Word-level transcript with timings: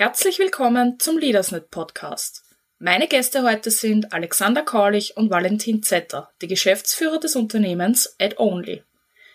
Herzlich 0.00 0.38
willkommen 0.38 0.98
zum 0.98 1.18
Leadersnet 1.18 1.70
Podcast. 1.70 2.42
Meine 2.78 3.06
Gäste 3.06 3.42
heute 3.42 3.70
sind 3.70 4.14
Alexander 4.14 4.62
Kaulich 4.62 5.18
und 5.18 5.28
Valentin 5.28 5.82
Zetter, 5.82 6.30
die 6.40 6.46
Geschäftsführer 6.46 7.20
des 7.20 7.36
Unternehmens 7.36 8.16
AdOnly. 8.18 8.82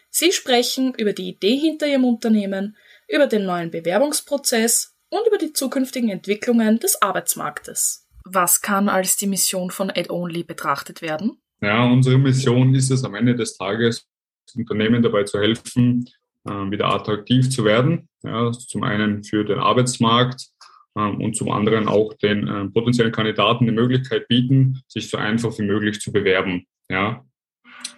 Sie 0.10 0.32
sprechen 0.32 0.96
über 0.98 1.14
die 1.14 1.30
Idee 1.30 1.56
hinter 1.56 1.86
ihrem 1.86 2.04
Unternehmen, 2.04 2.76
über 3.08 3.28
den 3.28 3.46
neuen 3.46 3.70
Bewerbungsprozess 3.70 4.98
und 5.10 5.28
über 5.28 5.38
die 5.38 5.54
zukünftigen 5.54 6.10
Entwicklungen 6.10 6.80
des 6.80 7.00
Arbeitsmarktes. 7.00 8.08
Was 8.24 8.64
kann 8.64 8.90
als 8.90 9.18
die 9.18 9.28
Mission 9.28 9.70
von 9.70 9.92
AdOnly 9.92 10.46
betrachtet 10.46 11.04
werden? 11.04 11.38
Ja, 11.62 11.86
unsere 11.86 12.18
Mission 12.18 12.74
ist 12.74 12.90
es 12.90 13.04
am 13.04 13.14
Ende 13.14 13.36
des 13.36 13.56
Tages, 13.56 14.08
Unternehmen 14.56 15.04
dabei 15.04 15.26
zu 15.26 15.40
helfen, 15.40 16.10
äh, 16.46 16.72
wieder 16.72 16.88
attraktiv 16.88 17.52
zu 17.52 17.66
werden. 17.66 18.10
Ja, 18.24 18.52
zum 18.52 18.82
einen 18.82 19.24
für 19.24 19.44
den 19.46 19.60
Arbeitsmarkt, 19.60 20.48
und 20.96 21.36
zum 21.36 21.52
anderen 21.52 21.88
auch 21.88 22.14
den 22.14 22.48
äh, 22.48 22.66
potenziellen 22.70 23.12
Kandidaten 23.12 23.66
die 23.66 23.72
Möglichkeit 23.72 24.28
bieten, 24.28 24.82
sich 24.88 25.10
so 25.10 25.18
einfach 25.18 25.58
wie 25.60 25.64
möglich 25.64 26.00
zu 26.00 26.12
bewerben. 26.12 26.66
Ja. 26.90 27.26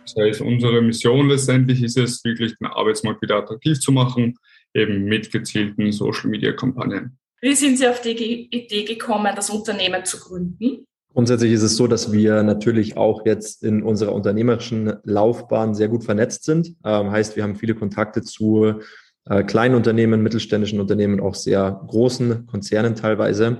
Das 0.04 0.16
heißt, 0.18 0.42
unsere 0.42 0.82
Mission 0.82 1.30
letztendlich 1.30 1.84
ist 1.84 1.98
es, 1.98 2.24
wirklich 2.24 2.58
den 2.58 2.68
Arbeitsmarkt 2.68 3.22
wieder 3.22 3.36
attraktiv 3.36 3.80
zu 3.80 3.92
machen, 3.92 4.36
eben 4.74 5.04
mit 5.06 5.32
gezielten 5.32 5.92
Social-Media-Kampagnen. 5.92 7.18
Wie 7.42 7.54
sind 7.54 7.78
Sie 7.78 7.88
auf 7.88 8.02
die 8.02 8.48
Idee 8.50 8.84
gekommen, 8.84 9.34
das 9.36 9.50
Unternehmen 9.50 10.04
zu 10.06 10.20
gründen? 10.20 10.86
Grundsätzlich 11.14 11.52
ist 11.52 11.64
es 11.64 11.78
so, 11.78 11.88
dass 11.88 12.12
wir 12.12 12.44
natürlich 12.44 12.96
auch 12.96 13.26
jetzt 13.26 13.64
in 13.64 13.84
unserer 13.84 14.14
unternehmerischen 14.14 14.94
Laufbahn 15.04 15.76
sehr 15.76 15.88
gut 15.88 16.04
vernetzt 16.04 16.44
sind. 16.46 16.76
Ähm, 16.84 17.12
heißt, 17.12 17.36
wir 17.36 17.44
haben 17.44 17.56
viele 17.56 17.76
Kontakte 17.76 18.22
zu 18.22 18.82
äh, 19.30 19.44
kleinen 19.44 19.76
Unternehmen, 19.76 20.24
mittelständischen 20.24 20.80
Unternehmen, 20.80 21.20
auch 21.20 21.36
sehr 21.36 21.82
großen 21.88 22.46
Konzernen 22.48 22.96
teilweise 22.96 23.58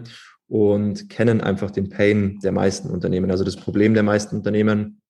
und 0.48 1.10
kennen 1.10 1.42
einfach 1.42 1.72
den 1.72 1.90
Pain 1.90 2.40
der 2.42 2.52
meisten 2.52 2.90
Unternehmen. 2.90 3.32
Also 3.32 3.44
das 3.44 3.56
Problem 3.56 3.94
der 3.94 4.04
meisten 4.04 4.36
Unternehmen, 4.36 5.02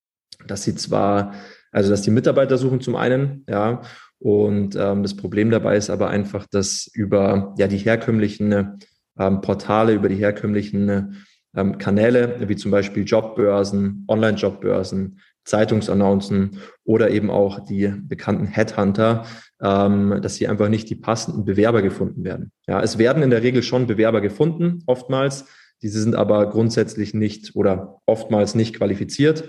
dass 0.47 0.63
sie 0.63 0.75
zwar, 0.75 1.33
also 1.71 1.89
dass 1.89 2.01
die 2.01 2.11
Mitarbeiter 2.11 2.57
suchen 2.57 2.81
zum 2.81 2.95
einen, 2.95 3.45
ja, 3.47 3.81
und 4.19 4.75
ähm, 4.75 5.03
das 5.03 5.15
Problem 5.15 5.51
dabei 5.51 5.77
ist 5.77 5.91
aber 5.91 6.09
einfach, 6.09 6.47
dass 6.49 6.89
über 6.91 7.53
ja 7.57 7.67
die 7.67 7.77
herkömmlichen 7.77 8.79
ähm, 9.19 9.41
Portale, 9.41 9.93
über 9.93 10.09
die 10.09 10.15
herkömmlichen 10.15 11.23
ähm, 11.55 11.77
Kanäle, 11.77 12.47
wie 12.47 12.55
zum 12.55 12.71
Beispiel 12.71 13.03
Jobbörsen, 13.03 14.05
Online-Jobbörsen, 14.07 15.19
Zeitungsannoncen 15.47 16.59
oder 16.83 17.09
eben 17.09 17.29
auch 17.29 17.59
die 17.59 17.87
bekannten 17.87 18.45
Headhunter, 18.45 19.25
ähm, 19.61 20.19
dass 20.21 20.35
hier 20.35 20.51
einfach 20.51 20.69
nicht 20.69 20.89
die 20.89 20.95
passenden 20.95 21.45
Bewerber 21.45 21.81
gefunden 21.81 22.23
werden. 22.23 22.51
Ja, 22.67 22.81
es 22.81 22.97
werden 22.97 23.23
in 23.23 23.29
der 23.29 23.43
Regel 23.43 23.63
schon 23.63 23.87
Bewerber 23.87 24.21
gefunden, 24.21 24.83
oftmals. 24.85 25.45
Diese 25.81 26.01
sind 26.01 26.15
aber 26.15 26.49
grundsätzlich 26.49 27.13
nicht 27.13 27.55
oder 27.55 28.01
oftmals 28.05 28.55
nicht 28.55 28.75
qualifiziert. 28.75 29.45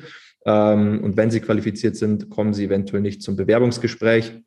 Ähm, 0.46 1.02
und 1.02 1.16
wenn 1.16 1.30
sie 1.30 1.40
qualifiziert 1.40 1.96
sind, 1.96 2.30
kommen 2.30 2.54
sie 2.54 2.66
eventuell 2.66 3.02
nicht 3.02 3.22
zum 3.22 3.36
Bewerbungsgespräch. 3.36 4.40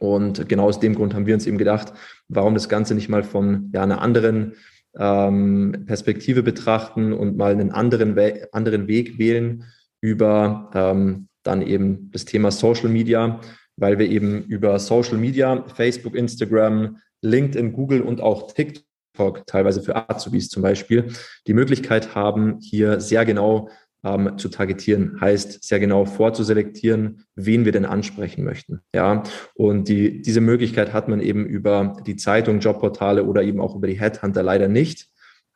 Und 0.00 0.48
genau 0.48 0.64
aus 0.64 0.80
dem 0.80 0.94
Grund 0.94 1.14
haben 1.14 1.26
wir 1.26 1.34
uns 1.34 1.46
eben 1.46 1.58
gedacht, 1.58 1.92
warum 2.28 2.54
das 2.54 2.68
Ganze 2.68 2.94
nicht 2.94 3.08
mal 3.08 3.22
von 3.22 3.70
ja, 3.72 3.82
einer 3.82 4.00
anderen 4.00 4.54
ähm, 4.96 5.84
Perspektive 5.86 6.42
betrachten 6.42 7.12
und 7.12 7.36
mal 7.36 7.52
einen 7.52 7.70
anderen, 7.70 8.16
We 8.16 8.48
anderen 8.52 8.88
Weg 8.88 9.18
wählen 9.18 9.64
über 10.00 10.70
ähm, 10.74 11.28
dann 11.42 11.62
eben 11.62 12.10
das 12.12 12.24
Thema 12.24 12.50
Social 12.50 12.88
Media, 12.88 13.40
weil 13.76 13.98
wir 13.98 14.08
eben 14.08 14.44
über 14.44 14.78
Social 14.78 15.18
Media, 15.18 15.64
Facebook, 15.74 16.14
Instagram, 16.14 16.98
LinkedIn, 17.22 17.72
Google 17.72 18.02
und 18.02 18.20
auch 18.20 18.52
TikTok, 18.52 19.46
teilweise 19.46 19.82
für 19.82 20.08
Azubis 20.08 20.48
zum 20.48 20.62
Beispiel, 20.62 21.12
die 21.46 21.54
Möglichkeit 21.54 22.14
haben, 22.14 22.58
hier 22.60 23.00
sehr 23.00 23.24
genau 23.24 23.68
ähm, 24.04 24.38
zu 24.38 24.48
targetieren, 24.48 25.20
heißt 25.20 25.64
sehr 25.64 25.80
genau 25.80 26.04
vorzuselektieren, 26.04 27.24
wen 27.34 27.64
wir 27.64 27.72
denn 27.72 27.84
ansprechen 27.84 28.44
möchten. 28.44 28.80
Ja, 28.94 29.22
und 29.54 29.88
die, 29.88 30.22
diese 30.22 30.40
Möglichkeit 30.40 30.92
hat 30.92 31.08
man 31.08 31.20
eben 31.20 31.46
über 31.46 31.96
die 32.06 32.16
Zeitung, 32.16 32.60
Jobportale 32.60 33.24
oder 33.24 33.42
eben 33.42 33.60
auch 33.60 33.74
über 33.74 33.86
die 33.86 33.98
Headhunter 33.98 34.42
leider 34.42 34.68
nicht. 34.68 35.08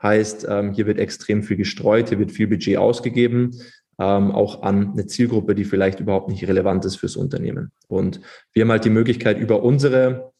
Heißt, 0.02 0.46
ähm, 0.48 0.72
hier 0.72 0.86
wird 0.86 0.98
extrem 0.98 1.44
viel 1.44 1.56
gestreut, 1.56 2.08
hier 2.08 2.18
wird 2.18 2.32
viel 2.32 2.48
Budget 2.48 2.76
ausgegeben, 2.76 3.52
ähm, 4.02 4.32
auch 4.32 4.62
an 4.62 4.92
eine 4.92 5.06
Zielgruppe, 5.06 5.54
die 5.54 5.64
vielleicht 5.64 6.00
überhaupt 6.00 6.28
nicht 6.28 6.46
relevant 6.48 6.84
ist 6.84 6.96
fürs 6.96 7.14
Unternehmen. 7.16 7.70
Und 7.86 8.20
wir 8.52 8.62
haben 8.62 8.70
halt 8.70 8.84
die 8.84 8.90
Möglichkeit, 8.90 9.38
über 9.38 9.62
unsere 9.62 10.32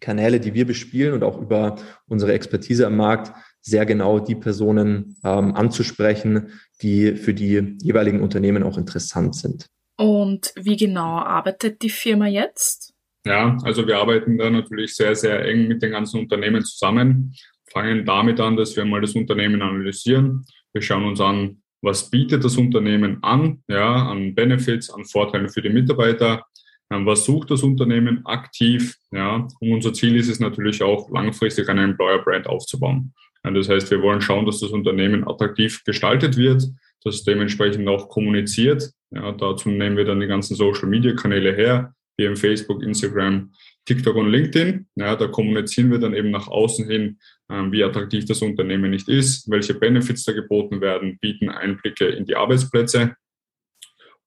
Kanäle, 0.00 0.40
die 0.40 0.54
wir 0.54 0.66
bespielen 0.66 1.14
und 1.14 1.22
auch 1.22 1.40
über 1.40 1.76
unsere 2.08 2.32
Expertise 2.32 2.86
am 2.86 2.96
Markt, 2.96 3.32
sehr 3.60 3.86
genau 3.86 4.18
die 4.18 4.34
Personen 4.34 5.16
ähm, 5.22 5.54
anzusprechen, 5.54 6.50
die 6.82 7.14
für 7.14 7.32
die 7.32 7.76
jeweiligen 7.80 8.20
Unternehmen 8.20 8.64
auch 8.64 8.76
interessant 8.76 9.36
sind. 9.36 9.66
Und 9.96 10.52
wie 10.56 10.76
genau 10.76 11.18
arbeitet 11.18 11.82
die 11.82 11.90
Firma 11.90 12.26
jetzt? 12.26 12.94
Ja, 13.24 13.56
also 13.62 13.86
wir 13.86 13.98
arbeiten 13.98 14.36
da 14.36 14.50
natürlich 14.50 14.96
sehr, 14.96 15.14
sehr 15.14 15.44
eng 15.46 15.68
mit 15.68 15.82
den 15.82 15.92
ganzen 15.92 16.18
Unternehmen 16.20 16.64
zusammen, 16.64 17.32
fangen 17.70 18.04
damit 18.04 18.40
an, 18.40 18.56
dass 18.56 18.76
wir 18.76 18.84
mal 18.84 19.00
das 19.00 19.14
Unternehmen 19.14 19.62
analysieren. 19.62 20.44
Wir 20.72 20.82
schauen 20.82 21.04
uns 21.04 21.20
an, 21.20 21.62
was 21.84 22.10
bietet 22.10 22.44
das 22.44 22.56
Unternehmen 22.56 23.18
an, 23.22 23.62
ja, 23.68 24.08
an 24.08 24.34
Benefits, 24.34 24.90
an 24.90 25.04
Vorteilen 25.04 25.48
für 25.48 25.62
die 25.62 25.68
Mitarbeiter, 25.68 26.44
ähm, 26.90 27.06
was 27.06 27.24
sucht 27.24 27.50
das 27.50 27.62
Unternehmen 27.62 28.24
aktiv, 28.26 28.96
ja, 29.12 29.46
und 29.60 29.72
unser 29.72 29.92
Ziel 29.92 30.16
ist 30.16 30.28
es 30.28 30.40
natürlich 30.40 30.82
auch 30.82 31.10
langfristig 31.10 31.68
eine 31.68 31.84
Employer 31.84 32.18
Brand 32.18 32.46
aufzubauen. 32.46 33.12
Das 33.42 33.68
heißt, 33.68 33.90
wir 33.90 34.00
wollen 34.00 34.22
schauen, 34.22 34.46
dass 34.46 34.60
das 34.60 34.70
Unternehmen 34.70 35.28
attraktiv 35.28 35.84
gestaltet 35.84 36.38
wird, 36.38 36.64
dass 37.04 37.16
es 37.16 37.24
dementsprechend 37.24 37.86
auch 37.88 38.08
kommuniziert. 38.08 38.90
Ja, 39.10 39.32
dazu 39.32 39.68
nehmen 39.68 39.98
wir 39.98 40.06
dann 40.06 40.20
die 40.20 40.26
ganzen 40.26 40.54
Social-Media-Kanäle 40.54 41.54
her, 41.54 41.92
wie 42.16 42.24
im 42.24 42.36
Facebook, 42.36 42.82
Instagram, 42.82 43.52
TikTok 43.84 44.16
und 44.16 44.30
LinkedIn. 44.30 44.86
Ja, 44.96 45.16
da 45.16 45.26
kommunizieren 45.26 45.90
wir 45.90 45.98
dann 45.98 46.14
eben 46.14 46.30
nach 46.30 46.48
außen 46.48 46.88
hin, 46.88 47.18
ähm, 47.50 47.72
wie 47.72 47.84
attraktiv 47.84 48.24
das 48.24 48.42
Unternehmen 48.42 48.90
nicht 48.90 49.08
ist, 49.08 49.50
welche 49.50 49.74
Benefits 49.74 50.24
da 50.24 50.32
geboten 50.32 50.80
werden, 50.80 51.18
bieten 51.20 51.48
Einblicke 51.50 52.06
in 52.06 52.24
die 52.24 52.36
Arbeitsplätze 52.36 53.16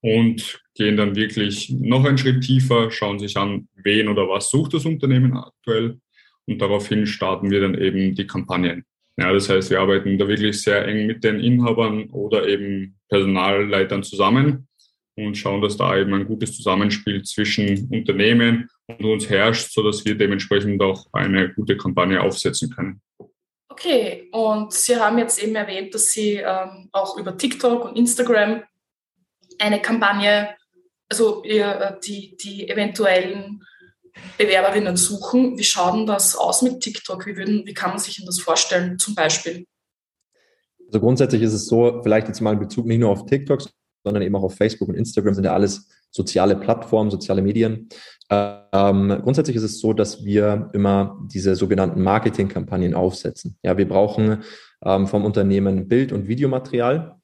und 0.00 0.60
gehen 0.74 0.96
dann 0.96 1.16
wirklich 1.16 1.70
noch 1.70 2.04
einen 2.04 2.18
Schritt 2.18 2.42
tiefer, 2.42 2.90
schauen 2.90 3.18
sich 3.18 3.36
an, 3.36 3.68
wen 3.74 4.08
oder 4.08 4.28
was 4.28 4.50
sucht 4.50 4.74
das 4.74 4.86
Unternehmen 4.86 5.36
aktuell 5.36 5.98
und 6.46 6.60
daraufhin 6.60 7.06
starten 7.06 7.50
wir 7.50 7.60
dann 7.60 7.74
eben 7.74 8.14
die 8.14 8.26
Kampagnen. 8.26 8.84
Ja, 9.16 9.32
das 9.32 9.48
heißt, 9.48 9.70
wir 9.70 9.80
arbeiten 9.80 10.16
da 10.16 10.28
wirklich 10.28 10.62
sehr 10.62 10.86
eng 10.86 11.06
mit 11.06 11.24
den 11.24 11.40
Inhabern 11.40 12.04
oder 12.10 12.46
eben 12.46 12.96
Personalleitern 13.08 14.04
zusammen 14.04 14.68
und 15.16 15.36
schauen, 15.36 15.60
dass 15.60 15.76
da 15.76 15.98
eben 15.98 16.14
ein 16.14 16.26
gutes 16.26 16.56
Zusammenspiel 16.56 17.24
zwischen 17.24 17.88
Unternehmen 17.90 18.68
und 18.88 19.04
uns 19.04 19.28
herrscht, 19.28 19.72
sodass 19.72 20.04
wir 20.04 20.16
dementsprechend 20.16 20.80
auch 20.82 21.06
eine 21.12 21.52
gute 21.52 21.76
Kampagne 21.76 22.20
aufsetzen 22.20 22.70
können. 22.70 23.00
Okay, 23.68 24.28
und 24.32 24.72
Sie 24.72 24.96
haben 24.96 25.18
jetzt 25.18 25.42
eben 25.42 25.54
erwähnt, 25.54 25.94
dass 25.94 26.10
Sie 26.10 26.36
ähm, 26.36 26.88
auch 26.92 27.16
über 27.18 27.36
TikTok 27.36 27.84
und 27.84 27.96
Instagram 27.96 28.62
eine 29.58 29.80
Kampagne, 29.80 30.56
also 31.08 31.44
äh, 31.44 31.94
die, 32.04 32.36
die 32.36 32.68
eventuellen 32.68 33.62
Bewerberinnen 34.36 34.96
suchen. 34.96 35.56
Wie 35.58 35.64
schaut 35.64 35.94
denn 35.94 36.06
das 36.06 36.34
aus 36.34 36.62
mit 36.62 36.80
TikTok? 36.80 37.26
Wie, 37.26 37.36
würden, 37.36 37.66
wie 37.66 37.74
kann 37.74 37.90
man 37.90 37.98
sich 37.98 38.22
das 38.24 38.40
vorstellen, 38.40 38.98
zum 38.98 39.14
Beispiel? 39.14 39.64
Also 40.86 41.00
grundsätzlich 41.00 41.42
ist 41.42 41.52
es 41.52 41.66
so, 41.66 42.00
vielleicht 42.02 42.28
jetzt 42.28 42.40
mal 42.40 42.54
in 42.54 42.60
Bezug 42.60 42.86
nicht 42.86 42.98
nur 42.98 43.10
auf 43.10 43.26
TikTok, 43.26 43.62
sondern 44.02 44.22
eben 44.22 44.34
auch 44.34 44.42
auf 44.42 44.56
Facebook 44.56 44.88
und 44.88 44.94
Instagram 44.94 45.34
sind 45.34 45.44
ja 45.44 45.52
alles 45.52 45.88
soziale 46.18 46.56
Plattformen, 46.56 47.10
soziale 47.10 47.40
Medien. 47.40 47.88
Ähm, 48.30 49.20
grundsätzlich 49.22 49.56
ist 49.56 49.62
es 49.62 49.80
so, 49.80 49.94
dass 49.94 50.24
wir 50.24 50.68
immer 50.74 51.18
diese 51.32 51.54
sogenannten 51.54 52.02
Marketingkampagnen 52.02 52.92
aufsetzen. 52.92 53.56
Ja, 53.62 53.78
wir 53.78 53.88
brauchen 53.88 54.42
ähm, 54.84 55.06
vom 55.06 55.24
Unternehmen 55.24 55.88
Bild- 55.88 56.12
und 56.12 56.28
Videomaterial 56.28 57.16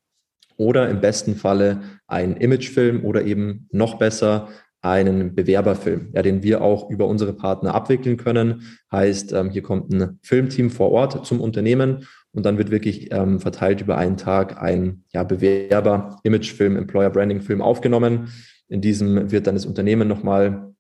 oder 0.57 0.89
im 0.89 1.01
besten 1.01 1.35
Falle 1.35 1.83
ein 2.07 2.37
Imagefilm 2.37 3.05
oder 3.05 3.25
eben 3.25 3.69
noch 3.73 3.99
besser 3.99 4.49
einen 4.81 5.35
Bewerberfilm, 5.35 6.11
ja, 6.15 6.23
den 6.23 6.43
wir 6.43 6.63
auch 6.63 6.91
über 6.91 7.07
unsere 7.07 7.33
Partner 7.33 7.75
abwickeln 7.75 8.17
können. 8.17 8.63
Heißt, 8.93 9.33
ähm, 9.33 9.51
hier 9.51 9.63
kommt 9.63 9.93
ein 9.93 10.19
Filmteam 10.23 10.71
vor 10.71 10.91
Ort 10.93 11.27
zum 11.27 11.41
Unternehmen 11.41 12.07
und 12.33 12.45
dann 12.45 12.59
wird 12.59 12.71
wirklich 12.71 13.11
ähm, 13.13 13.41
verteilt 13.41 13.81
über 13.81 13.97
einen 13.97 14.17
Tag 14.17 14.61
ein 14.61 15.05
ja, 15.13 15.25
Bewerber, 15.25 16.21
Imagefilm, 16.23 16.77
Employer 16.77 17.11
Branding 17.11 17.41
Film 17.41 17.63
aufgenommen. 17.63 18.29
In 18.69 18.81
diesem 18.81 19.31
wird 19.31 19.47
dann 19.47 19.55
das 19.55 19.67
Unternehmen 19.67 20.09
nochmal, 20.09 20.75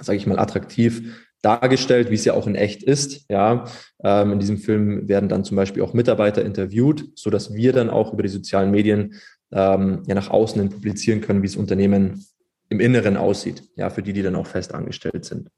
sage 0.00 0.16
ich 0.18 0.26
mal, 0.26 0.38
attraktiv 0.38 1.26
dargestellt, 1.42 2.10
wie 2.10 2.14
es 2.14 2.24
ja 2.24 2.34
auch 2.34 2.46
in 2.46 2.54
echt 2.54 2.82
ist. 2.82 3.24
Ja, 3.30 3.64
ähm, 4.02 4.32
in 4.32 4.38
diesem 4.40 4.58
Film 4.58 5.08
werden 5.08 5.28
dann 5.28 5.44
zum 5.44 5.56
Beispiel 5.56 5.82
auch 5.82 5.94
Mitarbeiter 5.94 6.44
interviewt, 6.44 7.10
so 7.14 7.30
dass 7.30 7.54
wir 7.54 7.72
dann 7.72 7.90
auch 7.90 8.12
über 8.12 8.22
die 8.22 8.28
sozialen 8.28 8.70
Medien 8.70 9.14
ähm, 9.52 10.02
ja 10.06 10.14
nach 10.14 10.30
außen 10.30 10.60
hin 10.60 10.70
publizieren 10.70 11.20
können, 11.20 11.42
wie 11.42 11.46
das 11.46 11.56
Unternehmen 11.56 12.24
im 12.70 12.80
Inneren 12.80 13.16
aussieht, 13.16 13.62
ja, 13.76 13.88
für 13.88 14.02
die, 14.02 14.12
die 14.12 14.22
dann 14.22 14.36
auch 14.36 14.46
fest 14.46 14.74
angestellt 14.74 15.24
sind. 15.24 15.48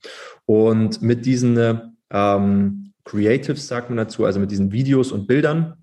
Und 0.47 1.03
mit 1.03 1.27
diesen 1.27 1.59
ähm, 2.11 2.93
Creatives, 3.05 3.67
sagt 3.67 3.91
man 3.91 3.97
dazu, 3.97 4.25
also 4.25 4.39
mit 4.39 4.51
diesen 4.51 4.71
Videos 4.71 5.11
und 5.11 5.27
Bildern, 5.27 5.75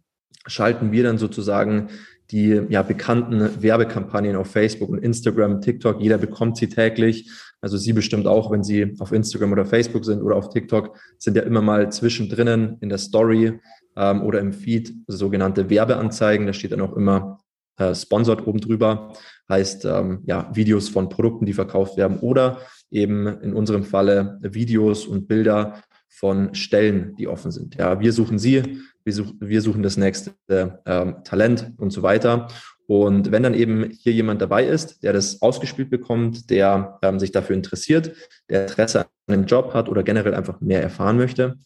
schalten 0.45 0.91
wir 0.91 1.03
dann 1.03 1.17
sozusagen 1.17 1.89
die 2.31 2.61
ja, 2.69 2.81
bekannten 2.83 3.61
Werbekampagnen 3.61 4.35
auf 4.35 4.47
Facebook 4.51 4.89
und 4.89 4.99
Instagram, 4.99 5.61
TikTok. 5.61 6.01
Jeder 6.01 6.17
bekommt 6.17 6.57
sie 6.57 6.67
täglich. 6.67 7.29
Also 7.61 7.77
Sie 7.77 7.93
bestimmt 7.93 8.27
auch, 8.27 8.51
wenn 8.51 8.63
Sie 8.63 8.95
auf 8.99 9.11
Instagram 9.11 9.51
oder 9.51 9.65
Facebook 9.65 10.05
sind 10.05 10.21
oder 10.21 10.35
auf 10.35 10.49
TikTok, 10.49 10.97
sind 11.17 11.35
ja 11.35 11.43
immer 11.43 11.61
mal 11.61 11.91
zwischendrin 11.91 12.77
in 12.81 12.89
der 12.89 12.97
Story 12.97 13.59
ähm, 13.95 14.21
oder 14.23 14.39
im 14.39 14.53
Feed 14.53 14.93
sogenannte 15.07 15.69
Werbeanzeigen. 15.69 16.45
Da 16.45 16.53
steht 16.53 16.71
dann 16.71 16.81
auch 16.81 16.95
immer 16.95 17.39
äh, 17.77 17.95
sponsored 17.95 18.45
oben 18.45 18.59
drüber. 18.59 19.13
Heißt 19.49 19.85
ähm, 19.85 20.23
ja 20.25 20.49
Videos 20.53 20.89
von 20.89 21.09
Produkten, 21.09 21.45
die 21.45 21.53
verkauft 21.53 21.97
werden 21.97 22.19
oder 22.19 22.59
eben 22.91 23.27
in 23.41 23.53
unserem 23.53 23.83
Falle 23.83 24.37
Videos 24.41 25.05
und 25.05 25.27
Bilder 25.27 25.81
von 26.17 26.55
Stellen, 26.55 27.15
die 27.15 27.27
offen 27.27 27.51
sind. 27.51 27.75
Ja, 27.75 27.99
wir 27.99 28.11
suchen 28.11 28.39
Sie, 28.39 28.81
wir, 29.03 29.13
such, 29.13 29.33
wir 29.39 29.61
suchen 29.61 29.83
das 29.83 29.97
nächste 29.97 30.33
ähm, 30.49 31.17
Talent 31.23 31.73
und 31.77 31.91
so 31.91 32.01
weiter. 32.01 32.47
Und 32.87 33.31
wenn 33.31 33.43
dann 33.43 33.53
eben 33.53 33.91
hier 33.91 34.13
jemand 34.13 34.41
dabei 34.41 34.65
ist, 34.65 35.03
der 35.03 35.13
das 35.13 35.43
ausgespielt 35.43 35.91
bekommt, 35.91 36.49
der 36.49 36.97
ähm, 37.03 37.19
sich 37.19 37.31
dafür 37.31 37.55
interessiert, 37.55 38.13
der 38.49 38.63
Interesse 38.63 39.01
an 39.01 39.33
einem 39.35 39.45
Job 39.45 39.75
hat 39.75 39.89
oder 39.89 40.01
generell 40.01 40.33
einfach 40.33 40.59
mehr 40.59 40.81
erfahren 40.81 41.17
möchte, 41.17 41.59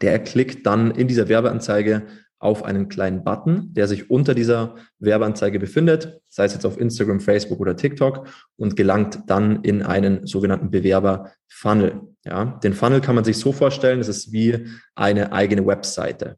der 0.00 0.18
klickt 0.18 0.66
dann 0.66 0.90
in 0.90 1.06
dieser 1.06 1.28
Werbeanzeige 1.28 2.02
auf 2.44 2.64
einen 2.64 2.88
kleinen 2.88 3.24
Button, 3.24 3.72
der 3.72 3.88
sich 3.88 4.10
unter 4.10 4.34
dieser 4.34 4.74
Werbeanzeige 4.98 5.58
befindet, 5.58 6.20
sei 6.28 6.44
es 6.44 6.52
jetzt 6.52 6.66
auf 6.66 6.78
Instagram, 6.78 7.20
Facebook 7.20 7.58
oder 7.58 7.76
TikTok 7.76 8.28
und 8.56 8.76
gelangt 8.76 9.20
dann 9.26 9.62
in 9.62 9.82
einen 9.82 10.26
sogenannten 10.26 10.70
Bewerber-Funnel. 10.70 12.02
Ja, 12.24 12.58
den 12.62 12.74
Funnel 12.74 13.00
kann 13.00 13.14
man 13.14 13.24
sich 13.24 13.38
so 13.38 13.52
vorstellen, 13.52 14.00
es 14.00 14.08
ist 14.08 14.32
wie 14.32 14.66
eine 14.94 15.32
eigene 15.32 15.66
Webseite. 15.66 16.36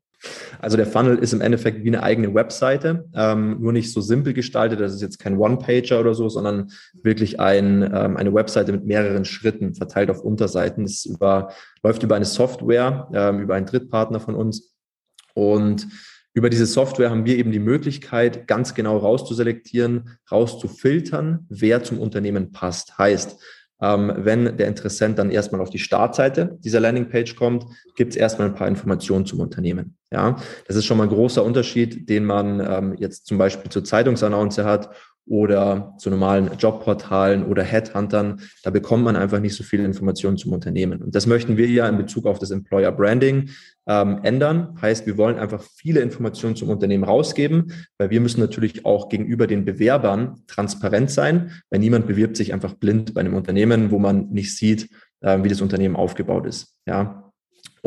Also 0.61 0.77
der 0.77 0.87
Funnel 0.87 1.19
ist 1.19 1.33
im 1.33 1.41
Endeffekt 1.41 1.85
wie 1.85 1.89
eine 1.89 2.03
eigene 2.03 2.35
Webseite, 2.35 3.05
ähm, 3.15 3.59
nur 3.61 3.73
nicht 3.73 3.93
so 3.93 4.01
simpel 4.01 4.33
gestaltet. 4.33 4.81
Das 4.81 4.95
ist 4.95 5.03
jetzt 5.03 5.19
kein 5.19 5.37
One-Pager 5.37 6.01
oder 6.01 6.15
so, 6.15 6.29
sondern 6.29 6.71
wirklich 7.03 7.39
ein, 7.41 7.83
ähm, 7.83 8.17
eine 8.17 8.33
Webseite 8.33 8.73
mit 8.73 8.87
mehreren 8.87 9.25
Schritten 9.25 9.75
verteilt 9.75 10.11
auf 10.11 10.23
Unterseiten. 10.23 10.85
Das 10.85 11.05
über, 11.05 11.53
läuft 11.83 12.03
über 12.03 12.17
eine 12.17 12.25
Software, 12.25 13.09
ähm, 13.13 13.41
über 13.41 13.55
einen 13.55 13.67
Drittpartner 13.67 14.21
von 14.21 14.35
uns. 14.35 14.76
Und 15.37 15.89
über 16.33 16.51
diese 16.51 16.67
Software 16.67 17.11
haben 17.11 17.27
wir 17.27 17.37
eben 17.37 17.53
die 17.53 17.59
Möglichkeit, 17.59 18.47
ganz 18.49 18.75
genau 18.75 18.97
rauszuselektieren, 18.97 20.19
rauszufiltern, 20.33 21.47
wer 21.49 21.83
zum 21.83 21.99
Unternehmen 21.99 22.53
passt. 22.53 22.97
Heißt, 22.97 23.39
ähm, 23.83 24.13
wenn 24.17 24.57
der 24.57 24.69
Interessent 24.69 25.19
dann 25.19 25.31
erstmal 25.31 25.61
auf 25.61 25.69
die 25.69 25.79
Startseite 25.79 26.59
dieser 26.61 26.81
Landingpage 26.81 27.37
kommt, 27.37 27.67
gibt 27.97 28.13
es 28.13 28.17
erstmal 28.17 28.49
ein 28.49 28.55
paar 28.55 28.69
Informationen 28.69 29.27
zum 29.27 29.41
Unternehmen. 29.41 29.97
Ja, 30.11 30.37
das 30.67 30.77
ist 30.77 30.87
schon 30.87 30.97
mal 30.97 31.05
ein 31.05 31.11
großer 31.11 31.45
Unterschied, 31.45 32.09
den 32.09 32.25
man 32.25 32.61
ähm, 32.61 32.95
jetzt 32.99 33.27
zum 33.27 33.37
Beispiel 33.37 33.71
zur 33.71 33.85
Zeitungsannounce 33.85 34.65
hat 34.65 34.95
oder 35.27 35.95
zu 35.99 36.09
normalen 36.09 36.51
Jobportalen 36.59 37.45
oder 37.45 37.63
Headhuntern. 37.63 38.41
Da 38.63 38.71
bekommt 38.71 39.05
man 39.05 39.17
einfach 39.17 39.41
nicht 39.41 39.57
so 39.57 39.65
viele 39.65 39.85
Informationen 39.85 40.37
zum 40.37 40.53
Unternehmen. 40.53 41.03
Und 41.03 41.15
das 41.15 41.27
möchten 41.27 41.57
wir 41.57 41.67
ja 41.69 41.89
in 41.89 41.99
Bezug 41.99 42.27
auf 42.27 42.39
das 42.39 42.51
Employer 42.51 42.93
Branding 42.93 43.51
ähm, 43.89 44.21
ändern. 44.23 44.79
Heißt, 44.81 45.07
wir 45.07 45.17
wollen 45.17 45.39
einfach 45.39 45.63
viele 45.63 46.01
Informationen 46.01 46.55
zum 46.55 46.71
Unternehmen 46.71 47.05
rausgeben, 47.05 47.73
weil 47.99 48.11
wir 48.11 48.21
müssen 48.21 48.41
natürlich 48.41 48.85
auch 48.85 49.09
gegenüber 49.09 49.47
den 49.47 49.65
Bewerbern 49.65 50.43
transparent 50.47 51.11
sein, 51.11 51.51
weil 51.71 51.81
niemand 51.81 52.07
bewirbt 52.07 52.37
sich 52.37 52.53
einfach 52.53 52.75
blind 52.75 53.15
bei 53.15 53.21
einem 53.21 53.35
Unternehmen, 53.35 53.91
wo 53.91 53.99
man 53.99 54.29
nicht 54.31 54.57
sieht, 54.57 54.89
äh, 55.21 55.43
wie 55.43 55.49
das 55.49 55.61
Unternehmen 55.61 55.97
aufgebaut 55.97 56.47
ist. 56.47 56.77
Ja, 56.87 57.26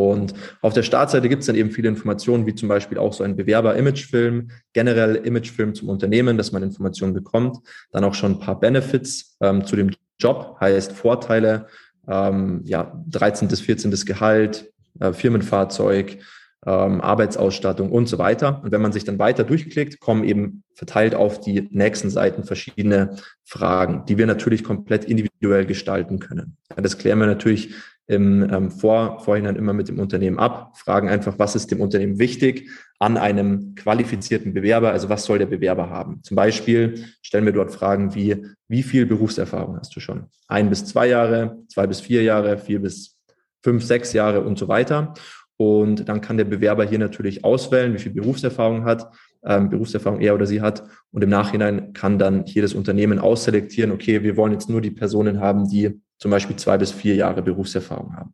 und 0.08 0.34
auf 0.62 0.74
der 0.74 0.84
Startseite 0.84 1.30
gibt 1.30 1.42
es 1.42 1.48
dann 1.48 1.56
eben 1.56 1.72
viele 1.72 1.90
Informationen, 1.90 2.46
wie 2.46 2.56
zum 2.56 2.70
Beispiel 2.70 2.98
auch 2.98 3.14
so 3.14 3.24
ein 3.24 3.36
Bewerber-Imagefilm, 3.36 4.50
generell 4.74 5.16
Imagefilm 5.16 5.76
zum 5.76 5.90
Unternehmen, 5.90 6.38
dass 6.38 6.52
man 6.52 6.64
Informationen 6.64 7.14
bekommt. 7.14 7.58
Dann 7.92 8.04
auch 8.04 8.14
schon 8.14 8.34
ein 8.34 8.40
paar 8.40 8.60
Benefits 8.60 9.38
ähm, 9.42 9.66
zu 9.66 9.76
dem 9.76 9.92
Job, 10.20 10.58
heißt 10.60 10.92
Vorteile, 10.92 11.68
ähm, 12.08 12.62
ja, 12.66 13.02
13. 13.08 13.48
bis 13.48 13.62
14. 13.62 13.92
Gehalt, 14.06 14.72
äh, 15.00 15.14
Firmenfahrzeug, 15.14 16.18
ähm, 16.66 17.02
Arbeitsausstattung 17.02 17.92
und 17.92 18.08
so 18.08 18.18
weiter. 18.18 18.62
Und 18.64 18.72
wenn 18.72 18.82
man 18.82 18.92
sich 18.92 19.06
dann 19.06 19.20
weiter 19.20 19.44
durchklickt, 19.44 20.00
kommen 20.00 20.24
eben 20.24 20.64
verteilt 20.74 21.16
auf 21.16 21.40
die 21.40 21.68
nächsten 21.72 22.10
Seiten 22.10 22.44
verschiedene 22.44 23.16
Fragen, 23.46 24.04
die 24.08 24.18
wir 24.18 24.28
natürlich 24.28 24.64
komplett 24.64 25.06
individuell 25.06 25.66
gestalten 25.66 26.20
können. 26.20 26.58
Das 26.76 26.98
klären 26.98 27.20
wir 27.20 27.28
natürlich 27.28 27.74
im 28.10 28.52
ähm, 28.52 28.72
Vor 28.72 29.20
Vorhinein 29.20 29.56
immer 29.56 29.72
mit 29.72 29.88
dem 29.88 30.00
Unternehmen 30.00 30.40
ab, 30.40 30.76
fragen 30.76 31.10
einfach, 31.10 31.38
was 31.38 31.56
ist 31.56 31.70
dem 31.70 31.80
Unternehmen 31.80 32.18
wichtig 32.18 32.68
an 32.98 33.18
einem 33.18 33.76
qualifizierten 33.76 34.52
Bewerber, 34.52 34.92
also 34.92 35.10
was 35.10 35.26
soll 35.26 35.38
der 35.38 35.46
Bewerber 35.46 35.92
haben. 35.92 36.24
Zum 36.24 36.36
Beispiel 36.36 37.06
stellen 37.22 37.46
wir 37.46 37.54
dort 37.54 37.72
Fragen 37.72 38.16
wie, 38.16 38.48
wie 38.68 38.82
viel 38.82 39.06
Berufserfahrung 39.06 39.78
hast 39.78 39.96
du 39.96 40.00
schon? 40.00 40.26
Ein 40.48 40.72
bis 40.72 40.86
zwei 40.86 41.08
Jahre, 41.08 41.60
zwei 41.68 41.86
bis 41.86 42.02
vier 42.02 42.24
Jahre, 42.24 42.58
vier 42.58 42.82
bis 42.82 43.16
fünf, 43.64 43.84
sechs 43.84 44.12
Jahre 44.14 44.42
und 44.42 44.58
so 44.58 44.68
weiter. 44.68 45.14
Und 45.58 46.10
dann 46.10 46.20
kann 46.20 46.38
der 46.38 46.46
Bewerber 46.46 46.86
hier 46.86 47.00
natürlich 47.00 47.44
auswählen, 47.44 47.94
wie 47.94 48.00
viel 48.00 48.14
Berufserfahrung 48.14 48.86
hat, 48.86 49.08
ähm, 49.46 49.70
Berufserfahrung 49.70 50.20
er 50.20 50.34
oder 50.34 50.48
sie 50.48 50.62
hat. 50.62 50.84
Und 51.12 51.24
im 51.24 51.30
Nachhinein 51.30 51.94
kann 51.94 52.18
dann 52.18 52.46
hier 52.48 52.64
das 52.64 52.74
Unternehmen 52.74 53.20
ausselektieren, 53.20 53.92
okay, 53.92 54.24
wir 54.24 54.36
wollen 54.36 54.54
jetzt 54.54 54.70
nur 54.70 54.82
die 54.82 54.90
Personen 54.90 55.40
haben, 55.40 55.70
die 55.70 56.02
zum 56.20 56.32
Beispiel 56.32 56.58
zwei 56.58 56.78
bis 56.78 56.92
vier 56.92 57.16
Jahre 57.16 57.42
Berufserfahrung 57.42 58.16
haben. 58.16 58.34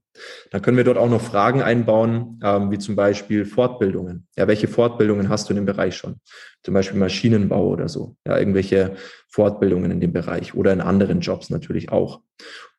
Dann 0.50 0.62
können 0.62 0.76
wir 0.76 0.84
dort 0.84 0.98
auch 0.98 1.10
noch 1.10 1.22
Fragen 1.22 1.62
einbauen, 1.62 2.40
ähm, 2.44 2.72
wie 2.72 2.80
zum 2.80 2.96
Beispiel 2.96 3.46
Fortbildungen. 3.46 4.28
Ja, 4.36 4.48
welche 4.48 4.68
Fortbildungen 4.68 5.30
hast 5.30 5.48
du 5.48 5.54
in 5.54 5.58
dem 5.58 5.66
Bereich 5.66 5.96
schon? 5.96 6.16
Zum 6.64 6.74
Beispiel 6.74 7.00
Maschinenbau 7.00 7.68
oder 7.68 7.88
so. 7.88 8.16
Ja, 8.26 8.40
irgendwelche 8.40 8.96
Fortbildungen 9.30 9.92
in 9.92 10.00
dem 10.00 10.14
Bereich 10.14 10.56
oder 10.56 10.74
in 10.74 10.82
anderen 10.82 11.20
Jobs 11.20 11.52
natürlich 11.52 11.92
auch. 11.92 12.22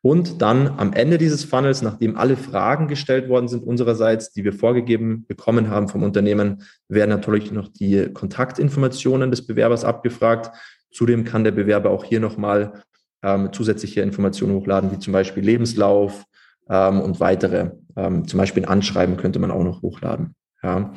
Und 0.02 0.42
dann 0.42 0.68
am 0.76 0.92
Ende 0.92 1.18
dieses 1.18 1.44
Funnels, 1.44 1.82
nachdem 1.82 2.16
alle 2.16 2.36
Fragen 2.36 2.88
gestellt 2.88 3.28
worden 3.28 3.48
sind 3.48 3.64
unsererseits, 3.64 4.32
die 4.32 4.44
wir 4.44 4.52
vorgegeben 4.52 5.24
bekommen 5.28 5.70
haben 5.70 5.88
vom 5.88 6.02
Unternehmen, 6.02 6.62
werden 6.88 7.10
natürlich 7.10 7.52
noch 7.52 7.68
die 7.68 8.12
Kontaktinformationen 8.12 9.30
des 9.30 9.46
Bewerbers 9.46 9.84
abgefragt. 9.84 10.50
Zudem 10.90 11.24
kann 11.24 11.44
der 11.44 11.52
Bewerber 11.52 11.90
auch 11.90 12.04
hier 12.04 12.20
nochmal 12.20 12.84
ähm, 13.22 13.52
zusätzliche 13.52 14.02
Informationen 14.02 14.54
hochladen, 14.54 14.92
wie 14.92 14.98
zum 14.98 15.12
Beispiel 15.12 15.42
Lebenslauf 15.42 16.24
ähm, 16.68 17.00
und 17.00 17.20
weitere. 17.20 17.72
Ähm, 17.96 18.26
zum 18.28 18.38
Beispiel 18.38 18.64
ein 18.64 18.68
Anschreiben 18.68 19.16
könnte 19.16 19.38
man 19.38 19.50
auch 19.50 19.64
noch 19.64 19.82
hochladen. 19.82 20.34
Ja. 20.62 20.92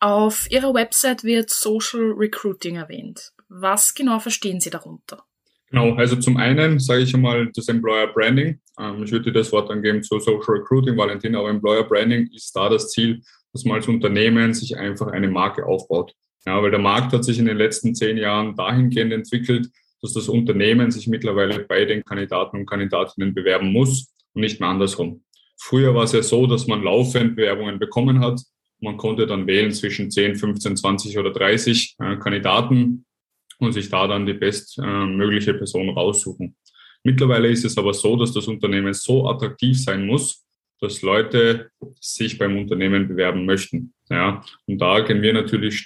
Auf 0.00 0.50
Ihrer 0.50 0.74
Website 0.74 1.24
wird 1.24 1.50
Social 1.50 2.12
Recruiting 2.16 2.76
erwähnt. 2.76 3.32
Was 3.48 3.94
genau 3.94 4.18
verstehen 4.18 4.60
Sie 4.60 4.70
darunter? 4.70 5.24
Genau, 5.70 5.94
also 5.94 6.16
zum 6.16 6.36
einen 6.36 6.78
sage 6.78 7.02
ich 7.02 7.14
einmal 7.14 7.50
das 7.52 7.68
Employer 7.68 8.06
Branding. 8.08 8.60
Ähm, 8.78 9.02
ich 9.02 9.12
würde 9.12 9.26
dir 9.26 9.32
das 9.32 9.50
Wort 9.52 9.70
dann 9.70 9.82
geben 9.82 10.02
zu 10.02 10.18
Social 10.20 10.56
Recruiting, 10.58 10.96
Valentin, 10.96 11.34
aber 11.34 11.50
Employer 11.50 11.84
Branding 11.84 12.28
ist 12.32 12.54
da 12.54 12.68
das 12.68 12.90
Ziel, 12.90 13.22
dass 13.52 13.64
man 13.64 13.76
als 13.76 13.88
Unternehmen 13.88 14.54
sich 14.54 14.76
einfach 14.76 15.08
eine 15.08 15.28
Marke 15.28 15.64
aufbaut. 15.64 16.14
Ja, 16.46 16.62
weil 16.62 16.70
der 16.70 16.80
Markt 16.80 17.12
hat 17.12 17.24
sich 17.24 17.38
in 17.38 17.46
den 17.46 17.56
letzten 17.56 17.94
zehn 17.94 18.18
Jahren 18.18 18.54
dahingehend 18.54 19.12
entwickelt, 19.12 19.68
dass 20.04 20.12
das 20.12 20.28
Unternehmen 20.28 20.90
sich 20.90 21.06
mittlerweile 21.06 21.60
bei 21.60 21.86
den 21.86 22.04
Kandidaten 22.04 22.58
und 22.58 22.66
Kandidatinnen 22.66 23.32
bewerben 23.32 23.72
muss 23.72 24.14
und 24.34 24.42
nicht 24.42 24.60
mehr 24.60 24.68
andersrum. 24.68 25.24
Früher 25.56 25.94
war 25.94 26.04
es 26.04 26.12
ja 26.12 26.22
so, 26.22 26.46
dass 26.46 26.66
man 26.66 26.82
laufend 26.82 27.36
Bewerbungen 27.36 27.78
bekommen 27.78 28.20
hat. 28.20 28.38
Man 28.80 28.98
konnte 28.98 29.26
dann 29.26 29.46
wählen 29.46 29.72
zwischen 29.72 30.10
10, 30.10 30.36
15, 30.36 30.76
20 30.76 31.18
oder 31.18 31.32
30 31.32 31.96
äh, 32.00 32.16
Kandidaten 32.16 33.06
und 33.58 33.72
sich 33.72 33.88
da 33.88 34.06
dann 34.06 34.26
die 34.26 34.34
bestmögliche 34.34 35.52
äh, 35.52 35.54
Person 35.54 35.88
raussuchen. 35.88 36.54
Mittlerweile 37.02 37.48
ist 37.48 37.64
es 37.64 37.78
aber 37.78 37.94
so, 37.94 38.14
dass 38.16 38.32
das 38.34 38.46
Unternehmen 38.46 38.92
so 38.92 39.26
attraktiv 39.26 39.82
sein 39.82 40.04
muss, 40.04 40.44
dass 40.82 41.00
Leute 41.00 41.70
sich 41.98 42.36
beim 42.36 42.58
Unternehmen 42.58 43.08
bewerben 43.08 43.46
möchten. 43.46 43.94
Ja, 44.10 44.44
und 44.66 44.76
da 44.76 45.00
gehen 45.00 45.22
wir 45.22 45.32
natürlich 45.32 45.78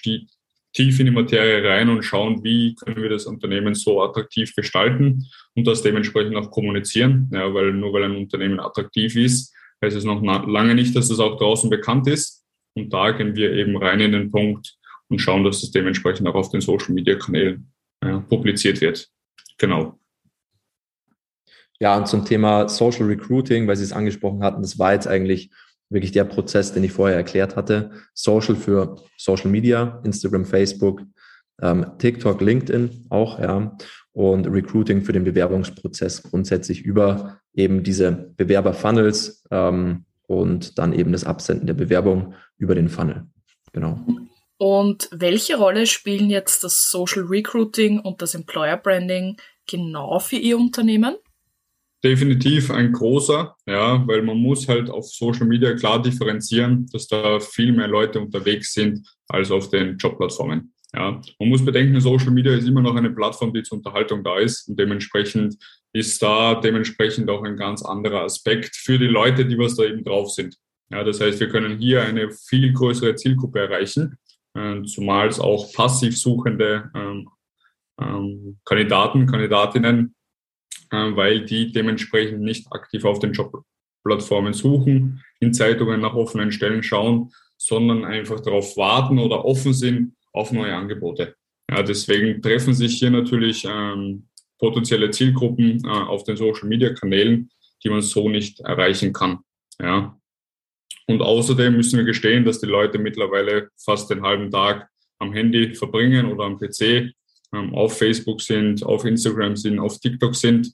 tief 0.73 1.01
in 1.01 1.07
die 1.07 1.13
Materie 1.13 1.67
rein 1.69 1.89
und 1.89 2.03
schauen, 2.03 2.43
wie 2.45 2.75
können 2.75 3.03
wir 3.03 3.09
das 3.09 3.27
Unternehmen 3.27 3.75
so 3.75 4.03
attraktiv 4.03 4.55
gestalten 4.55 5.27
und 5.55 5.67
das 5.67 5.83
dementsprechend 5.83 6.37
auch 6.37 6.51
kommunizieren. 6.51 7.31
Ja, 7.33 7.53
weil 7.53 7.73
nur 7.73 7.93
weil 7.93 8.05
ein 8.05 8.17
Unternehmen 8.17 8.61
attraktiv 8.61 9.17
ist, 9.17 9.55
heißt 9.83 9.97
es 9.97 10.05
noch 10.05 10.23
lange 10.23 10.75
nicht, 10.75 10.95
dass 10.95 11.11
es 11.11 11.21
auch 11.21 11.39
draußen 11.39 11.71
bekannt 11.71 12.07
ist. 12.07 12.45
Und 12.75 12.93
da 12.93 13.11
gehen 13.13 13.35
wir 13.35 13.53
eben 13.53 13.77
rein 13.77 14.01
in 14.01 14.13
den 14.13 14.31
Punkt 14.31 14.77
und 15.09 15.21
schauen, 15.21 15.45
dass 15.45 15.63
es 15.63 15.71
dementsprechend 15.71 16.29
auch 16.29 16.35
auf 16.35 16.51
den 16.51 16.61
Social 16.61 16.95
Media 16.95 17.17
Kanälen 17.17 17.73
ja, 18.05 18.21
publiziert 18.21 18.81
wird. 18.81 19.09
Genau. 19.57 19.99
Ja, 21.81 21.97
und 21.97 22.09
zum 22.09 22.25
Thema 22.25 22.69
Social 22.69 23.07
Recruiting, 23.07 23.69
weil 23.69 23.77
Sie 23.77 23.85
es 23.85 23.93
angesprochen 23.93 24.43
hatten, 24.43 24.63
das 24.63 24.79
war 24.79 24.93
jetzt 24.93 25.07
eigentlich 25.07 25.51
wirklich 25.91 26.13
der 26.13 26.25
Prozess, 26.25 26.73
den 26.73 26.85
ich 26.85 26.93
vorher 26.93 27.17
erklärt 27.17 27.57
hatte. 27.57 27.91
Social 28.15 28.57
für 28.57 28.97
Social 29.17 29.51
Media, 29.51 30.01
Instagram, 30.05 30.45
Facebook, 30.45 31.03
ähm, 31.61 31.87
TikTok, 31.99 32.41
LinkedIn 32.41 33.07
auch, 33.11 33.39
ja. 33.39 33.77
Und 34.13 34.47
Recruiting 34.47 35.03
für 35.03 35.13
den 35.13 35.25
Bewerbungsprozess 35.25 36.23
grundsätzlich 36.25 36.83
über 36.83 37.41
eben 37.55 37.83
diese 37.83 38.33
Bewerber-Funnels 38.37 39.45
ähm, 39.51 40.05
und 40.27 40.79
dann 40.79 40.93
eben 40.93 41.13
das 41.13 41.25
Absenden 41.25 41.67
der 41.67 41.75
Bewerbung 41.75 42.35
über 42.57 42.75
den 42.75 42.89
Funnel. 42.89 43.27
Genau. 43.73 44.05
Und 44.59 45.09
welche 45.13 45.57
Rolle 45.57 45.87
spielen 45.87 46.31
jetzt 46.31 46.65
das 46.65 46.91
Social 46.91 47.23
Recruiting 47.23 48.01
und 48.01 48.21
das 48.23 48.35
Employer 48.35 48.77
Branding 48.77 49.37
genau 49.67 50.19
für 50.19 50.37
Ihr 50.37 50.59
Unternehmen? 50.59 51.17
Definitiv 52.05 52.71
ein 52.71 52.93
großer, 52.93 53.57
ja, 53.67 54.07
weil 54.07 54.23
man 54.23 54.37
muss 54.37 54.69
halt 54.69 54.89
auf 54.89 55.07
Social 55.07 55.47
Media 55.47 55.75
klar 55.75 56.01
differenzieren, 56.01 56.87
dass 56.93 57.09
da 57.09 57.41
viel 57.41 57.73
mehr 57.73 57.89
Leute 57.89 58.21
unterwegs 58.21 58.73
sind 58.73 59.05
als 59.27 59.51
auf 59.51 59.69
den 59.71 59.97
Jobplattformen. 59.99 60.73
Ja, 60.95 61.21
man 61.41 61.49
muss 61.49 61.65
bedenken, 61.65 62.01
Social 62.01 62.31
Media 62.31 62.53
ist 62.53 62.69
immer 62.69 62.83
noch 62.83 62.95
eine 62.95 63.11
Plattform, 63.11 63.53
die 63.53 63.63
zur 63.63 63.79
Unterhaltung 63.79 64.23
da 64.23 64.39
ist 64.39 64.69
und 64.69 64.79
dementsprechend 64.79 65.57
ist 65.93 66.23
da 66.23 66.55
dementsprechend 66.55 67.29
auch 67.29 67.43
ein 67.43 67.57
ganz 67.57 67.83
anderer 67.83 68.23
Aspekt 68.23 68.77
für 68.77 68.99
die 68.99 69.07
Leute, 69.07 69.45
die 69.45 69.59
was 69.59 69.75
da 69.75 69.83
eben 69.83 70.05
drauf 70.05 70.31
sind. 70.31 70.57
Ja, 70.91 71.03
das 71.05 71.21
heißt, 71.21 71.41
wir 71.41 71.49
können 71.49 71.79
hier 71.79 72.03
eine 72.03 72.31
viel 72.31 72.73
größere 72.73 73.17
Zielgruppe 73.17 73.59
erreichen, 73.59 74.19
äh, 74.55 74.83
zumal 74.85 75.29
es 75.29 75.41
auch 75.41 75.73
passiv 75.73 76.17
suchende 76.17 76.91
ähm, 76.95 77.29
ähm, 78.01 78.59
Kandidaten, 78.65 79.27
Kandidatinnen, 79.27 80.15
weil 80.91 81.45
die 81.45 81.73
dementsprechend 81.73 82.41
nicht 82.41 82.73
aktiv 82.73 83.05
auf 83.05 83.19
den 83.19 83.33
Jobplattformen 83.33 84.55
suchen, 84.55 85.23
in 85.41 85.53
Zeitungen 85.53 86.01
nach 86.01 86.15
offenen 86.15 86.53
Stellen 86.53 86.83
schauen, 86.83 87.33
sondern 87.57 88.05
einfach 88.05 88.41
darauf 88.41 88.77
warten 88.77 89.19
oder 89.19 89.45
offen 89.45 89.75
sind 89.75 90.15
auf 90.33 90.53
neue 90.53 90.75
Angebote. 90.75 91.35
Ja, 91.71 91.83
deswegen 91.83 92.41
treffen 92.41 92.73
sich 92.73 92.99
hier 92.99 93.11
natürlich 93.11 93.67
ähm, 93.69 94.29
potenzielle 94.59 95.11
Zielgruppen 95.11 95.85
äh, 95.85 95.89
auf 95.89 96.25
den 96.25 96.37
Social 96.37 96.69
Media 96.69 96.95
Kanälen, 96.95 97.51
die 97.85 97.91
man 97.91 98.01
so 98.01 98.29
nicht 98.29 98.61
erreichen 98.61 99.13
kann. 99.13 99.41
Ja. 99.81 100.19
Und 101.07 101.23
außerdem 101.23 101.75
müssen 101.75 101.99
wir 101.99 102.05
gestehen, 102.05 102.45
dass 102.45 102.61
die 102.61 102.67
Leute 102.67 102.99
mittlerweile 102.99 103.71
fast 103.77 104.11
den 104.11 104.23
halben 104.23 104.51
Tag 104.51 104.89
am 105.19 105.33
Handy 105.33 105.75
verbringen 105.75 106.27
oder 106.27 106.45
am 106.45 106.59
PC, 106.59 107.13
auf 107.51 107.99
Facebook 107.99 108.41
sind, 108.43 108.85
auf 108.85 109.05
Instagram 109.05 109.57
sind, 109.57 109.79
auf 109.79 109.99
TikTok 109.99 110.35
sind 110.35 110.73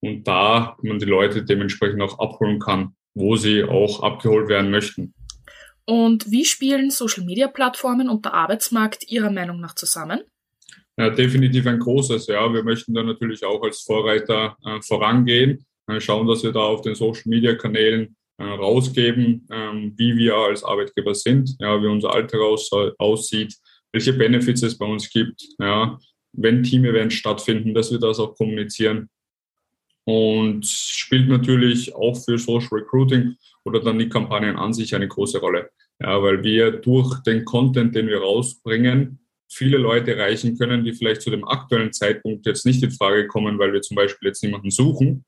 und 0.00 0.26
da 0.26 0.76
man 0.82 0.98
die 0.98 1.06
Leute 1.06 1.44
dementsprechend 1.44 2.02
auch 2.02 2.18
abholen 2.18 2.58
kann, 2.58 2.94
wo 3.14 3.36
sie 3.36 3.64
auch 3.64 4.02
abgeholt 4.02 4.48
werden 4.48 4.70
möchten. 4.70 5.14
Und 5.86 6.30
wie 6.30 6.44
spielen 6.44 6.90
Social-Media-Plattformen 6.90 8.08
und 8.08 8.24
der 8.24 8.34
Arbeitsmarkt 8.34 9.08
Ihrer 9.08 9.30
Meinung 9.30 9.60
nach 9.60 9.74
zusammen? 9.74 10.20
Ja, 10.98 11.10
definitiv 11.10 11.66
ein 11.66 11.78
großes. 11.78 12.26
Ja, 12.26 12.52
wir 12.52 12.64
möchten 12.64 12.92
da 12.94 13.02
natürlich 13.02 13.44
auch 13.44 13.62
als 13.62 13.82
Vorreiter 13.82 14.56
äh, 14.64 14.80
vorangehen, 14.82 15.64
äh, 15.86 16.00
schauen, 16.00 16.26
dass 16.26 16.42
wir 16.42 16.52
da 16.52 16.60
auf 16.60 16.80
den 16.80 16.94
Social-Media-Kanälen 16.94 18.16
äh, 18.38 18.44
rausgeben, 18.44 19.46
ähm, 19.50 19.94
wie 19.96 20.16
wir 20.16 20.34
als 20.34 20.64
Arbeitgeber 20.64 21.14
sind, 21.14 21.54
ja, 21.60 21.80
wie 21.80 21.86
unser 21.86 22.12
Alter 22.12 22.40
aus, 22.40 22.70
aussieht, 22.98 23.54
welche 23.92 24.12
Benefits 24.12 24.62
es 24.62 24.76
bei 24.76 24.86
uns 24.86 25.08
gibt, 25.08 25.42
ja, 25.58 25.98
wenn 26.36 26.62
Team-Events 26.62 27.14
stattfinden, 27.14 27.74
dass 27.74 27.90
wir 27.90 27.98
das 27.98 28.18
auch 28.18 28.34
kommunizieren. 28.36 29.08
Und 30.04 30.64
spielt 30.64 31.28
natürlich 31.28 31.94
auch 31.94 32.14
für 32.14 32.38
Social 32.38 32.78
Recruiting 32.78 33.34
oder 33.64 33.80
dann 33.80 33.98
die 33.98 34.08
Kampagnen 34.08 34.56
an 34.56 34.72
sich 34.72 34.94
eine 34.94 35.08
große 35.08 35.40
Rolle. 35.40 35.70
Ja, 36.00 36.22
weil 36.22 36.44
wir 36.44 36.70
durch 36.70 37.22
den 37.22 37.44
Content, 37.44 37.94
den 37.96 38.06
wir 38.06 38.20
rausbringen, 38.20 39.18
viele 39.50 39.78
Leute 39.78 40.14
erreichen 40.14 40.56
können, 40.56 40.84
die 40.84 40.92
vielleicht 40.92 41.22
zu 41.22 41.30
dem 41.30 41.46
aktuellen 41.46 41.92
Zeitpunkt 41.92 42.46
jetzt 42.46 42.66
nicht 42.66 42.82
in 42.82 42.90
Frage 42.90 43.26
kommen, 43.26 43.58
weil 43.58 43.72
wir 43.72 43.80
zum 43.80 43.96
Beispiel 43.96 44.28
jetzt 44.28 44.42
niemanden 44.42 44.70
suchen, 44.70 45.24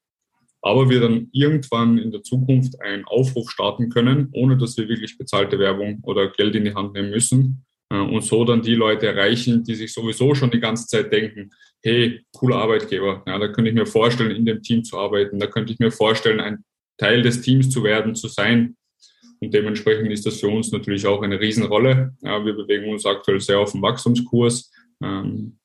aber 0.60 0.90
wir 0.90 1.00
dann 1.00 1.28
irgendwann 1.32 1.98
in 1.98 2.10
der 2.10 2.22
Zukunft 2.22 2.80
einen 2.82 3.04
Aufruf 3.04 3.50
starten 3.50 3.88
können, 3.88 4.28
ohne 4.32 4.56
dass 4.56 4.76
wir 4.76 4.88
wirklich 4.88 5.16
bezahlte 5.16 5.58
Werbung 5.58 6.00
oder 6.02 6.30
Geld 6.30 6.54
in 6.54 6.64
die 6.64 6.74
Hand 6.74 6.94
nehmen 6.94 7.10
müssen 7.10 7.64
und 7.96 8.22
so 8.22 8.44
dann 8.44 8.62
die 8.62 8.74
Leute 8.74 9.06
erreichen, 9.06 9.64
die 9.64 9.74
sich 9.74 9.92
sowieso 9.92 10.34
schon 10.34 10.50
die 10.50 10.60
ganze 10.60 10.86
Zeit 10.86 11.12
denken, 11.12 11.50
hey, 11.82 12.24
cooler 12.32 12.56
Arbeitgeber, 12.56 13.22
ja, 13.26 13.38
da 13.38 13.48
könnte 13.48 13.70
ich 13.70 13.74
mir 13.74 13.86
vorstellen, 13.86 14.30
in 14.30 14.44
dem 14.44 14.62
Team 14.62 14.84
zu 14.84 14.98
arbeiten, 14.98 15.38
da 15.38 15.46
könnte 15.46 15.72
ich 15.72 15.78
mir 15.78 15.90
vorstellen, 15.90 16.40
ein 16.40 16.64
Teil 16.98 17.22
des 17.22 17.40
Teams 17.40 17.70
zu 17.70 17.82
werden, 17.84 18.14
zu 18.14 18.28
sein. 18.28 18.76
Und 19.40 19.54
dementsprechend 19.54 20.10
ist 20.10 20.26
das 20.26 20.40
für 20.40 20.48
uns 20.48 20.72
natürlich 20.72 21.06
auch 21.06 21.22
eine 21.22 21.40
Riesenrolle. 21.40 22.14
Ja, 22.22 22.44
wir 22.44 22.54
bewegen 22.54 22.90
uns 22.90 23.06
aktuell 23.06 23.40
sehr 23.40 23.60
auf 23.60 23.72
dem 23.72 23.82
Wachstumskurs, 23.82 24.70
ähm, 25.02 25.58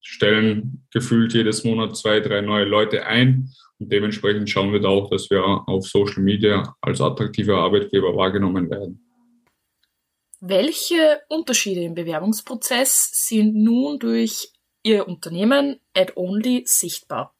stellen 0.00 0.86
gefühlt 0.92 1.34
jedes 1.34 1.62
Monat 1.64 1.96
zwei, 1.96 2.20
drei 2.20 2.40
neue 2.40 2.64
Leute 2.64 3.04
ein. 3.06 3.50
Und 3.78 3.92
dementsprechend 3.92 4.48
schauen 4.48 4.72
wir 4.72 4.80
da 4.80 4.88
auch, 4.88 5.10
dass 5.10 5.28
wir 5.30 5.44
auf 5.44 5.86
Social 5.86 6.22
Media 6.22 6.74
als 6.80 7.00
attraktiver 7.00 7.58
Arbeitgeber 7.58 8.16
wahrgenommen 8.16 8.70
werden. 8.70 9.05
Welche 10.48 11.22
Unterschiede 11.28 11.80
im 11.80 11.94
Bewerbungsprozess 11.94 13.10
sind 13.26 13.56
nun 13.56 13.98
durch 13.98 14.52
Ihr 14.84 15.08
Unternehmen 15.08 15.80
AdOnly 15.92 16.62
sichtbar? 16.66 17.34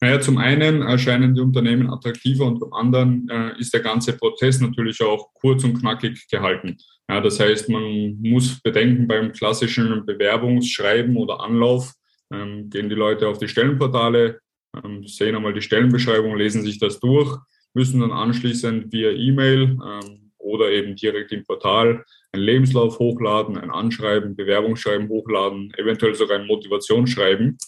Naja, 0.00 0.20
zum 0.20 0.38
einen 0.38 0.82
erscheinen 0.82 1.36
die 1.36 1.40
Unternehmen 1.40 1.88
attraktiver 1.88 2.46
und 2.46 2.58
zum 2.58 2.72
anderen 2.72 3.28
äh, 3.30 3.60
ist 3.60 3.72
der 3.72 3.82
ganze 3.82 4.14
Prozess 4.14 4.60
natürlich 4.60 5.00
auch 5.00 5.32
kurz 5.34 5.62
und 5.62 5.78
knackig 5.78 6.26
gehalten. 6.28 6.76
Ja, 7.08 7.20
das 7.20 7.38
heißt, 7.38 7.68
man 7.68 8.18
muss 8.20 8.60
bedenken, 8.60 9.06
beim 9.06 9.32
klassischen 9.32 10.04
Bewerbungsschreiben 10.04 11.16
oder 11.16 11.38
Anlauf 11.38 11.92
ähm, 12.32 12.68
gehen 12.68 12.88
die 12.88 12.96
Leute 12.96 13.28
auf 13.28 13.38
die 13.38 13.48
Stellenportale, 13.48 14.40
ähm, 14.84 15.06
sehen 15.06 15.36
einmal 15.36 15.54
die 15.54 15.62
Stellenbeschreibung, 15.62 16.36
lesen 16.36 16.64
sich 16.64 16.80
das 16.80 16.98
durch, 16.98 17.38
müssen 17.74 18.00
dann 18.00 18.10
anschließend 18.10 18.92
via 18.92 19.10
E-Mail 19.12 19.78
ähm, 19.80 20.25
oder 20.46 20.70
eben 20.70 20.94
direkt 20.96 21.32
im 21.32 21.44
Portal 21.44 22.04
einen 22.32 22.44
Lebenslauf 22.44 22.98
hochladen, 22.98 23.58
ein 23.58 23.70
Anschreiben, 23.70 24.36
Bewerbungsschreiben 24.36 25.08
hochladen, 25.08 25.72
eventuell 25.76 26.14
sogar 26.14 26.38
ein 26.38 26.46
Motivationsschreiben. 26.46 27.58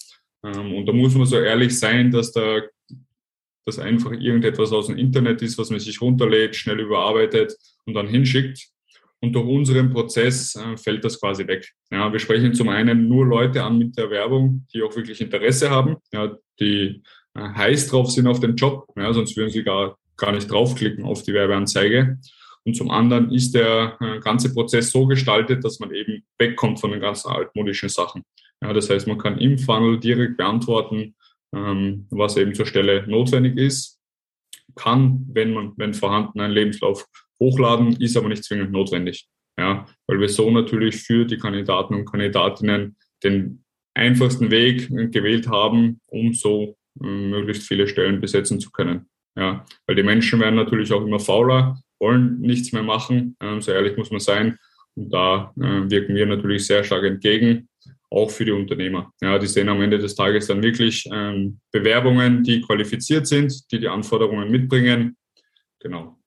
Ähm, 0.44 0.74
und 0.74 0.86
da 0.86 0.92
muss 0.92 1.14
man 1.14 1.26
so 1.26 1.38
ehrlich 1.38 1.78
sein, 1.78 2.10
dass 2.10 2.32
da 2.32 2.62
das 3.66 3.78
einfach 3.78 4.12
irgendetwas 4.12 4.72
aus 4.72 4.86
dem 4.86 4.96
Internet 4.96 5.42
ist, 5.42 5.58
was 5.58 5.70
man 5.70 5.78
sich 5.78 6.00
runterlädt, 6.00 6.56
schnell 6.56 6.80
überarbeitet 6.80 7.54
und 7.84 7.94
dann 7.94 8.08
hinschickt. 8.08 8.68
Und 9.20 9.32
durch 9.32 9.46
unseren 9.46 9.92
Prozess 9.92 10.54
äh, 10.54 10.76
fällt 10.76 11.04
das 11.04 11.20
quasi 11.20 11.46
weg. 11.46 11.68
Ja, 11.90 12.10
wir 12.12 12.20
sprechen 12.20 12.54
zum 12.54 12.68
einen 12.68 13.08
nur 13.08 13.26
Leute 13.26 13.62
an 13.64 13.76
mit 13.76 13.98
der 13.98 14.10
Werbung, 14.10 14.66
die 14.72 14.82
auch 14.82 14.94
wirklich 14.94 15.20
Interesse 15.20 15.70
haben, 15.70 15.96
ja, 16.12 16.36
die 16.60 17.02
äh, 17.34 17.40
heiß 17.40 17.88
drauf 17.88 18.10
sind 18.10 18.26
auf 18.26 18.40
den 18.40 18.56
Job, 18.56 18.86
ja, 18.96 19.12
sonst 19.12 19.36
würden 19.36 19.50
sie 19.50 19.64
gar, 19.64 19.98
gar 20.16 20.32
nicht 20.32 20.50
draufklicken 20.50 21.04
auf 21.04 21.22
die 21.24 21.34
Werbeanzeige. 21.34 22.18
Und 22.68 22.74
zum 22.74 22.90
anderen 22.90 23.32
ist 23.32 23.54
der 23.54 23.96
äh, 23.98 24.20
ganze 24.20 24.52
Prozess 24.52 24.90
so 24.90 25.06
gestaltet, 25.06 25.64
dass 25.64 25.80
man 25.80 25.90
eben 25.90 26.22
wegkommt 26.38 26.78
von 26.78 26.90
den 26.90 27.00
ganzen 27.00 27.30
altmodischen 27.30 27.88
Sachen. 27.88 28.24
Ja, 28.62 28.74
das 28.74 28.90
heißt, 28.90 29.06
man 29.06 29.16
kann 29.16 29.38
im 29.38 29.56
Funnel 29.56 29.98
direkt 29.98 30.36
beantworten, 30.36 31.14
ähm, 31.56 32.06
was 32.10 32.36
eben 32.36 32.54
zur 32.54 32.66
Stelle 32.66 33.06
notwendig 33.08 33.56
ist. 33.56 33.98
Kann, 34.74 35.24
wenn 35.32 35.54
man, 35.54 35.72
wenn 35.78 35.94
vorhanden, 35.94 36.40
einen 36.40 36.52
Lebenslauf 36.52 37.06
hochladen, 37.40 37.96
ist 38.02 38.18
aber 38.18 38.28
nicht 38.28 38.44
zwingend 38.44 38.70
notwendig. 38.70 39.26
Ja, 39.58 39.86
weil 40.06 40.20
wir 40.20 40.28
so 40.28 40.50
natürlich 40.50 40.96
für 40.96 41.24
die 41.24 41.38
Kandidaten 41.38 41.94
und 41.94 42.04
Kandidatinnen 42.04 42.98
den 43.24 43.64
einfachsten 43.94 44.50
Weg 44.50 44.88
gewählt 45.10 45.48
haben, 45.48 46.02
um 46.08 46.34
so 46.34 46.76
äh, 47.02 47.06
möglichst 47.06 47.66
viele 47.66 47.88
Stellen 47.88 48.20
besetzen 48.20 48.60
zu 48.60 48.70
können. 48.70 49.08
Ja, 49.38 49.64
weil 49.86 49.96
die 49.96 50.02
Menschen 50.02 50.38
werden 50.40 50.56
natürlich 50.56 50.92
auch 50.92 51.06
immer 51.06 51.18
fauler 51.18 51.80
wollen 52.00 52.40
nichts 52.40 52.72
mehr 52.72 52.82
machen. 52.82 53.36
Ähm, 53.40 53.60
so 53.60 53.72
ehrlich 53.72 53.96
muss 53.96 54.10
man 54.10 54.20
sein. 54.20 54.58
Und 54.94 55.12
da 55.12 55.52
äh, 55.56 55.90
wirken 55.90 56.14
wir 56.14 56.26
natürlich 56.26 56.66
sehr 56.66 56.82
stark 56.82 57.04
entgegen, 57.04 57.68
auch 58.10 58.30
für 58.30 58.44
die 58.44 58.52
Unternehmer. 58.52 59.12
Ja, 59.20 59.38
die 59.38 59.46
sehen 59.46 59.68
am 59.68 59.80
Ende 59.80 59.98
des 59.98 60.14
Tages 60.14 60.46
dann 60.46 60.62
wirklich 60.62 61.08
ähm, 61.12 61.60
Bewerbungen, 61.70 62.42
die 62.42 62.60
qualifiziert 62.62 63.26
sind, 63.26 63.70
die 63.70 63.78
die 63.78 63.88
Anforderungen 63.88 64.50
mitbringen. 64.50 65.16
Genau. 65.80 66.18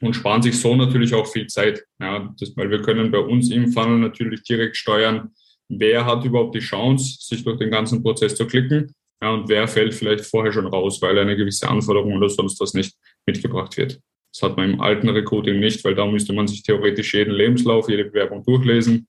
Und 0.00 0.14
sparen 0.14 0.42
sich 0.42 0.58
so 0.58 0.74
natürlich 0.76 1.14
auch 1.14 1.26
viel 1.26 1.46
Zeit. 1.48 1.84
Ja, 2.00 2.32
das, 2.38 2.56
weil 2.56 2.70
wir 2.70 2.82
können 2.82 3.10
bei 3.10 3.18
uns 3.18 3.50
im 3.50 3.72
Funnel 3.72 3.98
natürlich 3.98 4.42
direkt 4.42 4.76
steuern, 4.76 5.30
wer 5.68 6.04
hat 6.04 6.24
überhaupt 6.24 6.54
die 6.54 6.60
Chance, 6.60 7.18
sich 7.20 7.44
durch 7.44 7.58
den 7.58 7.70
ganzen 7.70 8.02
Prozess 8.02 8.34
zu 8.34 8.46
klicken. 8.46 8.92
Ja, 9.20 9.30
und 9.30 9.48
wer 9.48 9.66
fällt 9.66 9.94
vielleicht 9.94 10.24
vorher 10.24 10.52
schon 10.52 10.66
raus, 10.66 11.02
weil 11.02 11.18
eine 11.18 11.36
gewisse 11.36 11.68
Anforderung 11.68 12.14
oder 12.16 12.28
sonst 12.28 12.60
was 12.60 12.74
nicht 12.74 12.94
mitgebracht 13.26 13.76
wird. 13.76 14.00
Das 14.32 14.42
hat 14.42 14.56
man 14.56 14.70
im 14.70 14.80
alten 14.80 15.08
Recruiting 15.08 15.58
nicht, 15.60 15.84
weil 15.84 15.94
da 15.94 16.06
müsste 16.06 16.32
man 16.32 16.46
sich 16.46 16.62
theoretisch 16.62 17.14
jeden 17.14 17.34
Lebenslauf, 17.34 17.88
jede 17.88 18.04
Bewerbung 18.04 18.44
durchlesen 18.44 19.08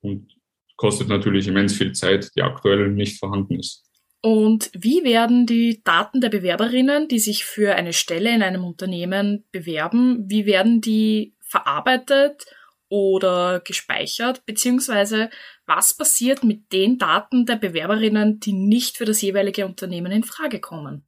und 0.00 0.36
kostet 0.76 1.08
natürlich 1.08 1.48
immens 1.48 1.74
viel 1.74 1.92
Zeit, 1.92 2.30
die 2.36 2.42
aktuell 2.42 2.88
nicht 2.88 3.18
vorhanden 3.18 3.58
ist. 3.58 3.84
Und 4.22 4.70
wie 4.74 5.04
werden 5.04 5.46
die 5.46 5.82
Daten 5.84 6.20
der 6.20 6.30
Bewerberinnen, 6.30 7.06
die 7.08 7.18
sich 7.18 7.44
für 7.44 7.76
eine 7.76 7.92
Stelle 7.92 8.34
in 8.34 8.42
einem 8.42 8.64
Unternehmen 8.64 9.44
bewerben, 9.52 10.24
wie 10.28 10.46
werden 10.46 10.80
die 10.80 11.36
verarbeitet 11.40 12.44
oder 12.88 13.60
gespeichert? 13.60 14.44
Beziehungsweise 14.44 15.30
was 15.64 15.96
passiert 15.96 16.44
mit 16.44 16.72
den 16.72 16.98
Daten 16.98 17.46
der 17.46 17.56
Bewerberinnen, 17.56 18.40
die 18.40 18.52
nicht 18.52 18.96
für 18.96 19.04
das 19.04 19.22
jeweilige 19.22 19.64
Unternehmen 19.64 20.12
in 20.12 20.24
Frage 20.24 20.60
kommen? 20.60 21.06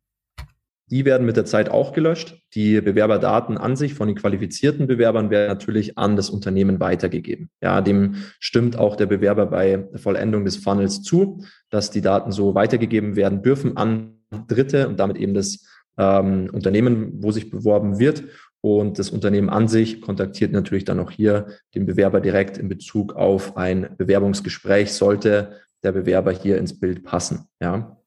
Die 0.90 1.04
werden 1.04 1.26
mit 1.26 1.36
der 1.36 1.44
Zeit 1.44 1.70
auch 1.70 1.92
gelöscht. 1.92 2.40
Die 2.54 2.80
Bewerberdaten 2.80 3.58
an 3.58 3.76
sich 3.76 3.94
von 3.94 4.08
den 4.08 4.16
qualifizierten 4.16 4.86
Bewerbern 4.86 5.30
werden 5.30 5.48
natürlich 5.48 5.98
an 5.98 6.16
das 6.16 6.30
Unternehmen 6.30 6.80
weitergegeben. 6.80 7.50
Ja, 7.60 7.80
dem 7.80 8.16
stimmt 8.40 8.78
auch 8.78 8.96
der 8.96 9.06
Bewerber 9.06 9.46
bei 9.46 9.86
Vollendung 9.96 10.44
des 10.44 10.56
Funnels 10.56 11.02
zu, 11.02 11.44
dass 11.70 11.90
die 11.90 12.00
Daten 12.00 12.32
so 12.32 12.54
weitergegeben 12.54 13.16
werden 13.16 13.42
dürfen 13.42 13.76
an 13.76 14.14
Dritte 14.46 14.88
und 14.88 14.98
damit 14.98 15.16
eben 15.18 15.34
das 15.34 15.66
ähm, 15.98 16.48
Unternehmen, 16.52 17.22
wo 17.22 17.32
sich 17.32 17.50
beworben 17.50 17.98
wird. 17.98 18.24
Und 18.60 18.98
das 18.98 19.10
Unternehmen 19.10 19.50
an 19.50 19.68
sich 19.68 20.00
kontaktiert 20.00 20.52
natürlich 20.52 20.84
dann 20.84 20.98
auch 20.98 21.10
hier 21.10 21.46
den 21.74 21.86
Bewerber 21.86 22.20
direkt 22.20 22.58
in 22.58 22.68
Bezug 22.68 23.14
auf 23.14 23.56
ein 23.56 23.90
Bewerbungsgespräch, 23.96 24.92
sollte 24.92 25.52
der 25.84 25.92
Bewerber 25.92 26.32
hier 26.32 26.58
ins 26.58 26.78
Bild 26.78 27.04
passen. 27.04 27.46
Ja. 27.60 27.97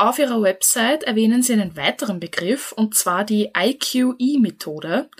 Auf 0.00 0.20
Ihrer 0.20 0.40
Website 0.40 1.02
erwähnen 1.02 1.42
Sie 1.42 1.52
einen 1.52 1.76
weiteren 1.76 2.20
Begriff, 2.20 2.70
und 2.70 2.94
zwar 2.94 3.24
die 3.24 3.50
IQE-Methode. 3.56 5.10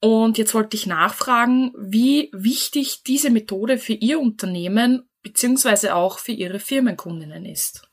Und 0.00 0.38
jetzt 0.38 0.54
wollte 0.54 0.74
ich 0.74 0.86
nachfragen, 0.86 1.74
wie 1.76 2.30
wichtig 2.32 3.02
diese 3.06 3.28
Methode 3.28 3.76
für 3.76 3.92
Ihr 3.92 4.18
Unternehmen 4.18 5.02
beziehungsweise 5.22 5.94
auch 5.94 6.18
für 6.18 6.32
Ihre 6.32 6.60
Firmenkundinnen 6.60 7.44
ist. 7.44 7.86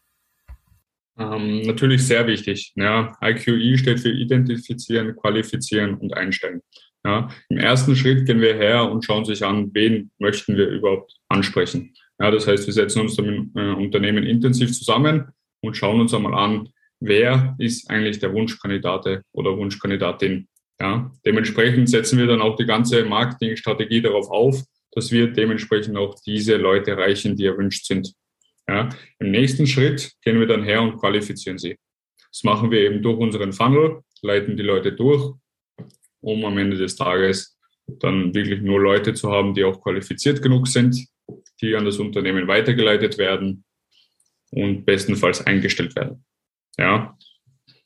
Ähm, 1.18 1.64
natürlich 1.64 2.08
sehr 2.08 2.26
wichtig. 2.26 2.72
Ja. 2.78 3.12
IQE 3.22 3.78
steht 3.78 4.00
für 4.00 4.10
Identifizieren, 4.10 5.18
Qualifizieren 5.18 5.96
und 5.96 6.14
Einstellen. 6.14 6.62
Ja. 7.06 7.28
Im 7.50 7.58
ersten 7.58 7.98
Schritt 7.98 8.26
gehen 8.26 8.40
wir 8.40 8.56
her 8.56 8.90
und 8.90 9.04
schauen 9.04 9.26
sich 9.26 9.44
an, 9.44 9.72
wen 9.74 10.10
möchten 10.20 10.56
wir 10.56 10.70
überhaupt 10.70 11.18
ansprechen. 11.28 11.94
Ja, 12.18 12.32
das 12.32 12.48
heißt, 12.48 12.66
wir 12.66 12.74
setzen 12.74 13.02
uns 13.02 13.18
mit 13.18 13.50
äh, 13.56 13.72
Unternehmen 13.74 14.24
intensiv 14.24 14.72
zusammen 14.72 15.34
und 15.62 15.76
schauen 15.76 16.00
uns 16.00 16.14
einmal 16.14 16.34
an, 16.34 16.70
wer 17.00 17.56
ist 17.60 17.90
eigentlich 17.90 18.20
der 18.20 18.34
Wunschkandidat 18.34 19.22
oder 19.32 19.58
Wunschkandidatin. 19.58 20.48
Ja, 20.80 21.12
dementsprechend 21.26 21.90
setzen 21.90 22.18
wir 22.20 22.28
dann 22.28 22.42
auch 22.42 22.56
die 22.56 22.66
ganze 22.66 23.04
Marketingstrategie 23.04 24.02
darauf 24.02 24.30
auf, 24.30 24.64
dass 24.92 25.12
wir 25.12 25.28
dementsprechend 25.28 25.98
auch 25.98 26.16
diese 26.26 26.56
Leute 26.56 26.92
erreichen, 26.92 27.36
die 27.36 27.46
erwünscht 27.46 27.86
sind. 27.86 28.14
Ja, 28.68 28.90
Im 29.20 29.32
nächsten 29.32 29.68
Schritt 29.68 30.14
gehen 30.22 30.40
wir 30.40 30.48
dann 30.48 30.64
her 30.64 30.82
und 30.82 30.98
qualifizieren 30.98 31.58
sie. 31.58 31.76
Das 32.32 32.44
machen 32.44 32.72
wir 32.72 32.80
eben 32.82 33.02
durch 33.02 33.18
unseren 33.18 33.52
Funnel, 33.52 34.02
leiten 34.22 34.56
die 34.56 34.64
Leute 34.64 34.94
durch, 34.94 35.34
um 36.22 36.46
am 36.46 36.58
Ende 36.58 36.78
des 36.78 36.96
Tages 36.96 37.58
dann 37.88 38.34
wirklich 38.34 38.62
nur 38.62 38.80
Leute 38.80 39.14
zu 39.14 39.32
haben, 39.32 39.54
die 39.54 39.64
auch 39.64 39.82
qualifiziert 39.82 40.42
genug 40.42 40.68
sind, 40.68 41.08
die 41.62 41.76
an 41.76 41.86
das 41.86 41.98
Unternehmen 41.98 42.48
weitergeleitet 42.48 43.18
werden 43.18 43.66
und 44.52 44.86
bestenfalls 44.86 45.46
eingestellt 45.46 45.96
werden. 45.96 46.24
Ja. 46.78 47.18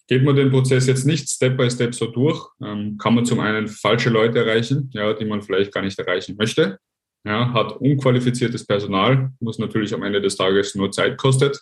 Geht 0.08 0.24
man 0.24 0.36
den 0.36 0.52
Prozess 0.52 0.88
jetzt 0.88 1.06
nicht 1.06 1.30
Step 1.30 1.58
by 1.58 1.70
Step 1.70 1.96
so 1.96 2.08
durch, 2.08 2.50
ähm, 2.62 2.98
kann 2.98 3.16
man 3.16 3.26
zum 3.26 3.40
einen 3.40 3.68
falsche 3.68 4.10
Leute 4.10 4.40
erreichen, 4.40 4.90
ja, 4.94 5.14
die 5.14 5.26
man 5.26 5.42
vielleicht 5.42 5.74
gar 5.74 5.82
nicht 5.82 5.98
erreichen 5.98 6.36
möchte. 6.38 6.78
Ja, 7.26 7.54
hat 7.54 7.78
unqualifiziertes 7.78 8.66
Personal, 8.66 9.32
was 9.40 9.58
natürlich 9.58 9.94
am 9.94 10.04
Ende 10.04 10.22
des 10.22 10.36
Tages 10.36 10.76
nur 10.76 10.92
Zeit 10.92 11.18
kostet. 11.18 11.62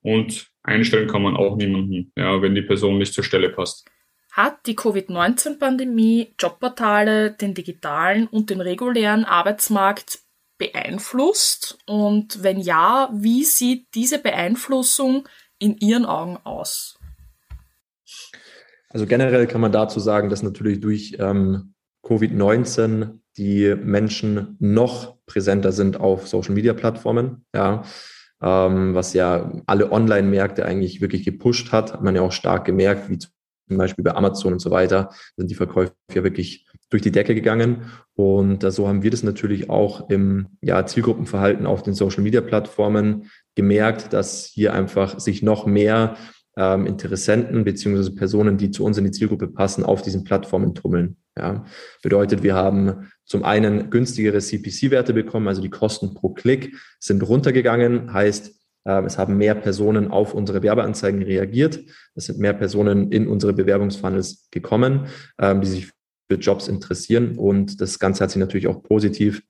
Und 0.00 0.48
einstellen 0.62 1.08
kann 1.08 1.22
man 1.22 1.36
auch 1.36 1.56
niemanden, 1.56 2.10
ja, 2.16 2.40
wenn 2.40 2.54
die 2.54 2.62
Person 2.62 2.96
nicht 2.96 3.12
zur 3.12 3.24
Stelle 3.24 3.50
passt. 3.50 3.86
Hat 4.32 4.66
die 4.66 4.76
Covid-19-Pandemie 4.76 6.34
Jobportale, 6.38 7.32
den 7.32 7.54
digitalen 7.54 8.28
und 8.28 8.50
den 8.50 8.60
regulären 8.60 9.24
Arbeitsmarkt 9.24 10.20
beeinflusst? 10.58 11.78
Und 11.86 12.42
wenn 12.42 12.58
ja, 12.58 13.10
wie 13.12 13.44
sieht 13.44 13.94
diese 13.94 14.18
Beeinflussung 14.18 15.28
in 15.58 15.76
Ihren 15.78 16.04
Augen 16.04 16.38
aus? 16.44 16.98
Also 18.90 19.06
generell 19.06 19.46
kann 19.46 19.60
man 19.60 19.72
dazu 19.72 20.00
sagen, 20.00 20.30
dass 20.30 20.42
natürlich 20.42 20.80
durch 20.80 21.16
ähm, 21.18 21.74
Covid-19 22.04 23.18
die 23.36 23.74
Menschen 23.74 24.56
noch 24.58 25.16
präsenter 25.26 25.72
sind 25.72 26.00
auf 26.00 26.26
Social-Media-Plattformen. 26.26 27.44
Ja, 27.54 27.84
ähm, 28.42 28.94
was 28.94 29.14
ja 29.14 29.52
alle 29.66 29.92
Online-Märkte 29.92 30.64
eigentlich 30.64 31.00
wirklich 31.00 31.24
gepusht 31.24 31.72
hat, 31.72 31.92
hat 31.92 32.02
man 32.02 32.14
ja 32.14 32.22
auch 32.22 32.32
stark 32.32 32.64
gemerkt, 32.64 33.10
wie 33.10 33.18
zum 33.18 33.30
Beispiel 33.68 34.04
bei 34.04 34.14
Amazon 34.14 34.54
und 34.54 34.60
so 34.60 34.70
weiter, 34.70 35.10
sind 35.36 35.50
die 35.50 35.54
Verkäufe 35.54 35.92
ja 36.12 36.24
wirklich 36.24 36.66
durch 36.90 37.02
die 37.02 37.12
Decke 37.12 37.34
gegangen. 37.34 37.90
Und 38.14 38.64
äh, 38.64 38.70
so 38.70 38.88
haben 38.88 39.02
wir 39.02 39.10
das 39.10 39.22
natürlich 39.22 39.70
auch 39.70 40.08
im 40.10 40.46
ja, 40.60 40.84
Zielgruppenverhalten 40.86 41.66
auf 41.66 41.82
den 41.82 41.94
Social-Media-Plattformen 41.94 43.30
gemerkt, 43.54 44.12
dass 44.12 44.46
hier 44.46 44.72
einfach 44.72 45.18
sich 45.20 45.42
noch 45.42 45.66
mehr 45.66 46.16
ähm, 46.56 46.86
Interessenten 46.86 47.64
beziehungsweise 47.64 48.14
Personen, 48.14 48.56
die 48.56 48.70
zu 48.70 48.84
uns 48.84 48.98
in 48.98 49.04
die 49.04 49.10
Zielgruppe 49.10 49.48
passen, 49.48 49.84
auf 49.84 50.02
diesen 50.02 50.24
Plattformen 50.24 50.74
tummeln. 50.74 51.16
Ja. 51.36 51.64
Bedeutet, 52.02 52.42
wir 52.42 52.54
haben 52.54 53.10
zum 53.24 53.44
einen 53.44 53.90
günstigere 53.90 54.38
CPC-Werte 54.38 55.12
bekommen, 55.12 55.46
also 55.46 55.62
die 55.62 55.70
Kosten 55.70 56.14
pro 56.14 56.30
Klick 56.30 56.74
sind 56.98 57.22
runtergegangen, 57.22 58.12
heißt, 58.12 58.58
ähm, 58.86 59.04
es 59.04 59.18
haben 59.18 59.36
mehr 59.36 59.54
Personen 59.54 60.10
auf 60.10 60.34
unsere 60.34 60.62
Werbeanzeigen 60.62 61.22
reagiert. 61.22 61.78
Es 62.14 62.24
sind 62.24 62.38
mehr 62.38 62.54
Personen 62.54 63.12
in 63.12 63.28
unsere 63.28 63.52
Bewerbungsfunnels 63.52 64.48
gekommen, 64.50 65.06
ähm, 65.38 65.60
die 65.60 65.68
sich 65.68 65.92
für 66.28 66.36
Jobs 66.36 66.68
interessieren. 66.68 67.36
Und 67.36 67.80
das 67.80 67.98
Ganze 67.98 68.24
hat 68.24 68.30
sich 68.30 68.40
natürlich 68.40 68.68
auch 68.68 68.82
positiv 68.82 69.42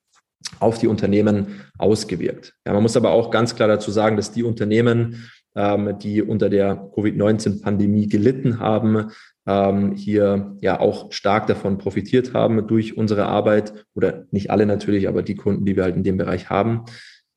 auf 0.61 0.79
die 0.79 0.87
Unternehmen 0.87 1.63
ausgewirkt. 1.79 2.55
Ja, 2.67 2.73
man 2.73 2.83
muss 2.83 2.97
aber 2.97 3.11
auch 3.11 3.31
ganz 3.31 3.55
klar 3.57 3.69
dazu 3.69 3.91
sagen, 3.91 4.17
dass 4.17 4.33
die 4.33 4.45
Unternehmen, 4.45 5.29
ähm, 5.57 5.99
die 5.99 6.23
unter 6.23 6.49
der 6.49 6.77
Covid-19-Pandemie 6.95 8.07
gelitten 8.07 8.61
haben, 8.61 9.11
ähm, 9.47 9.93
hier 9.93 10.57
ja 10.61 10.79
auch 10.79 11.11
stark 11.11 11.47
davon 11.47 11.79
profitiert 11.79 12.35
haben 12.35 12.67
durch 12.67 12.97
unsere 12.97 13.27
Arbeit 13.27 13.73
oder 13.95 14.27
nicht 14.31 14.51
alle 14.51 14.67
natürlich, 14.67 15.09
aber 15.09 15.23
die 15.23 15.37
Kunden, 15.37 15.65
die 15.65 15.75
wir 15.75 15.85
halt 15.85 15.97
in 15.97 16.05
dem 16.05 16.19
Bereich 16.19 16.51
haben, 16.51 16.85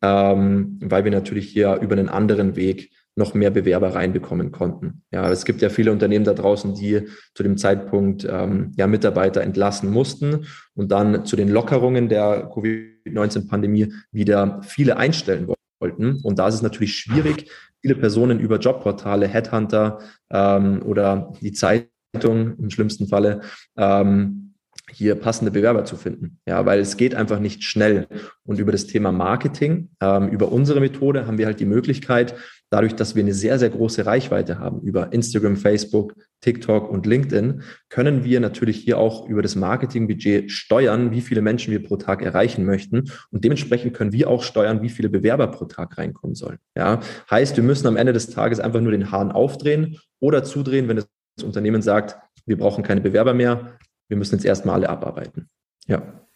ähm, 0.04 0.78
weil 0.82 1.04
wir 1.04 1.12
natürlich 1.12 1.48
hier 1.48 1.80
über 1.82 1.96
einen 1.96 2.10
anderen 2.10 2.56
Weg 2.56 2.92
noch 3.16 3.34
mehr 3.34 3.52
Bewerber 3.52 3.94
reinbekommen 3.94 4.52
konnten. 4.52 5.04
Ja, 5.12 5.30
es 5.30 5.46
gibt 5.46 5.62
ja 5.62 5.70
viele 5.70 5.92
Unternehmen 5.92 6.26
da 6.26 6.34
draußen, 6.34 6.76
die 6.76 7.08
zu 7.36 7.44
dem 7.44 7.58
Zeitpunkt 7.58 8.28
ähm, 8.30 8.72
ja 8.78 8.88
Mitarbeiter 8.88 9.42
entlassen 9.42 9.92
mussten 9.92 10.46
und 10.76 10.92
dann 10.92 11.26
zu 11.26 11.36
den 11.36 11.50
Lockerungen 11.50 12.08
der 12.08 12.50
Covid-19-Pandemie 12.54 13.94
wieder 14.12 14.62
viele 14.64 14.98
einstellen 14.98 15.48
wollten. 15.80 16.22
Und 16.24 16.40
da 16.40 16.48
ist 16.48 16.56
es 16.56 16.62
natürlich 16.62 16.96
schwierig, 16.96 17.52
viele 17.82 17.96
Personen 17.96 18.40
über 18.40 18.60
Jobportale, 18.60 19.28
Headhunter 19.28 20.00
ähm, 20.30 20.82
oder 20.84 21.34
die 21.42 21.52
Zeitung 21.52 22.58
im 22.58 22.70
schlimmsten 22.70 23.08
Falle 23.08 23.42
ähm, 23.78 24.51
hier 24.94 25.16
passende 25.16 25.52
Bewerber 25.52 25.86
zu 25.86 25.96
finden. 25.96 26.40
Ja, 26.48 26.66
weil 26.66 26.80
es 26.80 26.98
geht 26.98 27.16
einfach 27.16 27.40
nicht 27.40 27.64
schnell. 27.64 28.08
Und 28.44 28.60
über 28.60 28.72
das 28.72 28.88
Thema 28.88 29.12
Marketing, 29.12 29.90
ähm, 30.02 30.30
über 30.30 30.52
unsere 30.52 30.80
Methode 30.80 31.28
haben 31.28 31.38
wir 31.38 31.46
halt 31.46 31.60
die 31.60 31.66
Möglichkeit, 31.66 32.36
dadurch, 32.72 32.96
dass 32.96 33.16
wir 33.16 33.24
eine 33.24 33.34
sehr, 33.34 33.60
sehr 33.60 33.70
große 33.70 34.06
Reichweite 34.06 34.58
haben 34.58 34.82
über 34.82 35.12
Instagram, 35.14 35.58
Facebook, 35.58 36.16
TikTok 36.40 36.90
und 36.90 37.06
LinkedIn, 37.06 37.62
können 37.90 38.24
wir 38.24 38.40
natürlich 38.40 38.78
hier 38.78 38.98
auch 38.98 39.28
über 39.28 39.42
das 39.42 39.56
Marketingbudget 39.56 40.52
steuern, 40.52 41.12
wie 41.12 41.22
viele 41.22 41.42
Menschen 41.42 41.72
wir 41.72 41.84
pro 41.84 41.98
Tag 41.98 42.22
erreichen 42.22 42.66
möchten. 42.66 43.12
Und 43.30 43.44
dementsprechend 43.44 43.94
können 43.94 44.14
wir 44.14 44.30
auch 44.30 44.42
steuern, 44.42 44.82
wie 44.82 44.90
viele 44.90 45.10
Bewerber 45.10 45.48
pro 45.48 45.66
Tag 45.66 45.98
reinkommen 45.98 46.36
sollen. 46.36 46.58
Ja, 46.76 47.02
heißt, 47.30 47.58
wir 47.58 47.64
müssen 47.64 47.88
am 47.88 47.98
Ende 47.98 48.14
des 48.14 48.30
Tages 48.30 48.60
einfach 48.60 48.82
nur 48.82 48.92
den 48.92 49.12
Hahn 49.12 49.32
aufdrehen 49.32 49.98
oder 50.20 50.44
zudrehen, 50.44 50.88
wenn 50.88 50.96
das 50.98 51.08
Unternehmen 51.44 51.82
sagt, 51.82 52.18
wir 52.46 52.58
brauchen 52.58 52.84
keine 52.84 53.02
Bewerber 53.02 53.34
mehr, 53.34 53.78
wir 54.12 54.18
müssen 54.18 54.36
jetzt 54.36 54.46
erstmal 54.46 54.76
alle 54.76 54.90
abarbeiten. 54.90 55.50
Ja. 55.88 56.28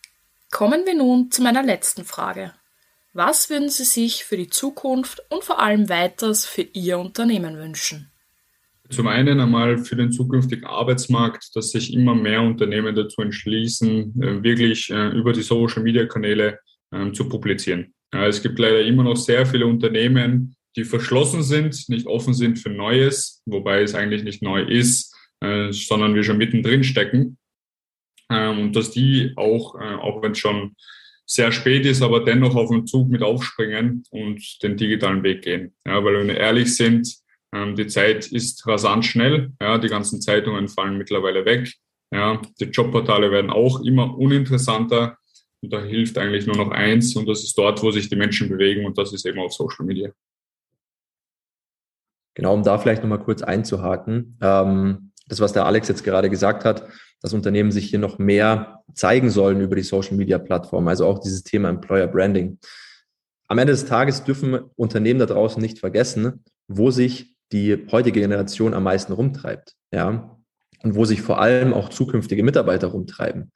Kommen 0.49 0.85
wir 0.85 0.95
nun 0.95 1.29
zu 1.29 1.41
meiner 1.43 1.61
letzten 1.61 2.05
Frage. 2.05 2.53
Was 3.11 3.49
würden 3.49 3.67
Sie 3.67 3.83
sich 3.83 4.23
für 4.23 4.37
die 4.37 4.47
Zukunft 4.47 5.21
und 5.29 5.43
vor 5.43 5.59
allem 5.59 5.89
weiters 5.89 6.45
für 6.45 6.61
Ihr 6.61 6.97
Unternehmen 6.97 7.57
wünschen? 7.57 8.11
Zum 8.89 9.07
einen 9.07 9.41
einmal 9.41 9.79
für 9.79 9.97
den 9.97 10.13
zukünftigen 10.13 10.63
Arbeitsmarkt, 10.63 11.53
dass 11.53 11.71
sich 11.71 11.93
immer 11.93 12.15
mehr 12.15 12.41
Unternehmen 12.41 12.95
dazu 12.95 13.21
entschließen, 13.21 14.21
äh, 14.21 14.41
wirklich 14.41 14.89
äh, 14.89 15.09
über 15.09 15.33
die 15.33 15.41
Social-Media-Kanäle 15.41 16.59
ähm, 16.93 17.13
zu 17.13 17.27
publizieren. 17.27 17.93
Es 18.11 18.41
gibt 18.41 18.57
leider 18.57 18.79
immer 18.85 19.03
noch 19.03 19.17
sehr 19.17 19.45
viele 19.45 19.67
Unternehmen, 19.67 20.55
die 20.77 20.85
verschlossen 20.85 21.43
sind, 21.43 21.89
nicht 21.89 22.07
offen 22.07 22.33
sind 22.33 22.57
für 22.57 22.69
Neues, 22.69 23.41
wobei 23.45 23.81
es 23.81 23.95
eigentlich 23.95 24.23
nicht 24.23 24.41
neu 24.41 24.61
ist, 24.61 25.13
äh, 25.41 25.73
sondern 25.73 26.15
wir 26.15 26.23
schon 26.23 26.37
mittendrin 26.37 26.85
stecken 26.85 27.37
und 28.29 28.73
dass 28.75 28.91
die 28.91 29.33
auch, 29.35 29.75
äh, 29.75 29.95
auch 29.95 30.21
wenn 30.21 30.31
es 30.31 30.39
schon 30.39 30.75
sehr 31.25 31.51
spät 31.51 31.85
ist, 31.85 32.01
aber 32.01 32.23
dennoch 32.23 32.55
auf 32.55 32.69
den 32.69 32.85
Zug 32.85 33.09
mit 33.09 33.23
aufspringen 33.23 34.03
und 34.11 34.63
den 34.63 34.77
digitalen 34.77 35.23
Weg 35.23 35.41
gehen. 35.41 35.73
Ja, 35.85 36.03
weil 36.03 36.19
wenn 36.19 36.27
wir 36.27 36.37
ehrlich 36.37 36.75
sind, 36.75 37.15
ähm, 37.53 37.75
die 37.75 37.87
Zeit 37.87 38.27
ist 38.27 38.65
rasant 38.67 39.05
schnell. 39.05 39.51
Ja, 39.61 39.77
die 39.77 39.87
ganzen 39.87 40.21
Zeitungen 40.21 40.67
fallen 40.67 40.97
mittlerweile 40.97 41.45
weg. 41.45 41.73
Ja, 42.11 42.41
die 42.59 42.65
Jobportale 42.65 43.31
werden 43.31 43.49
auch 43.49 43.81
immer 43.81 44.17
uninteressanter. 44.17 45.17
Und 45.61 45.73
da 45.73 45.81
hilft 45.81 46.17
eigentlich 46.17 46.45
nur 46.45 46.57
noch 46.57 46.69
eins 46.69 47.15
und 47.15 47.27
das 47.27 47.43
ist 47.43 47.57
dort, 47.57 47.81
wo 47.81 47.89
sich 47.89 48.07
die 48.07 48.15
Menschen 48.15 48.49
bewegen 48.49 48.85
und 48.85 48.97
das 48.97 49.13
ist 49.13 49.25
eben 49.25 49.39
auf 49.39 49.53
Social 49.53 49.85
Media. 49.85 50.11
Genau, 52.35 52.53
um 52.53 52.63
da 52.63 52.77
vielleicht 52.77 53.01
nochmal 53.01 53.23
kurz 53.23 53.41
einzuhaken. 53.41 54.37
Ähm, 54.41 55.11
das, 55.27 55.39
was 55.39 55.53
der 55.53 55.65
Alex 55.65 55.87
jetzt 55.87 56.03
gerade 56.03 56.29
gesagt 56.29 56.65
hat, 56.65 56.87
dass 57.21 57.33
Unternehmen 57.33 57.71
sich 57.71 57.89
hier 57.89 57.99
noch 57.99 58.19
mehr 58.19 58.83
zeigen 58.93 59.29
sollen 59.29 59.61
über 59.61 59.75
die 59.75 59.81
Social 59.81 60.15
Media 60.15 60.37
Plattform, 60.37 60.87
also 60.87 61.05
auch 61.07 61.19
dieses 61.19 61.43
Thema 61.43 61.69
Employer 61.69 62.07
Branding. 62.07 62.59
Am 63.47 63.57
Ende 63.57 63.73
des 63.73 63.85
Tages 63.85 64.23
dürfen 64.23 64.59
Unternehmen 64.75 65.19
da 65.19 65.25
draußen 65.25 65.61
nicht 65.61 65.79
vergessen, 65.79 66.43
wo 66.67 66.91
sich 66.91 67.35
die 67.51 67.85
heutige 67.91 68.19
Generation 68.19 68.73
am 68.73 68.83
meisten 68.83 69.13
rumtreibt, 69.13 69.75
ja, 69.91 70.37
und 70.83 70.95
wo 70.95 71.05
sich 71.05 71.21
vor 71.21 71.39
allem 71.39 71.73
auch 71.73 71.89
zukünftige 71.89 72.43
Mitarbeiter 72.43 72.87
rumtreiben. 72.87 73.51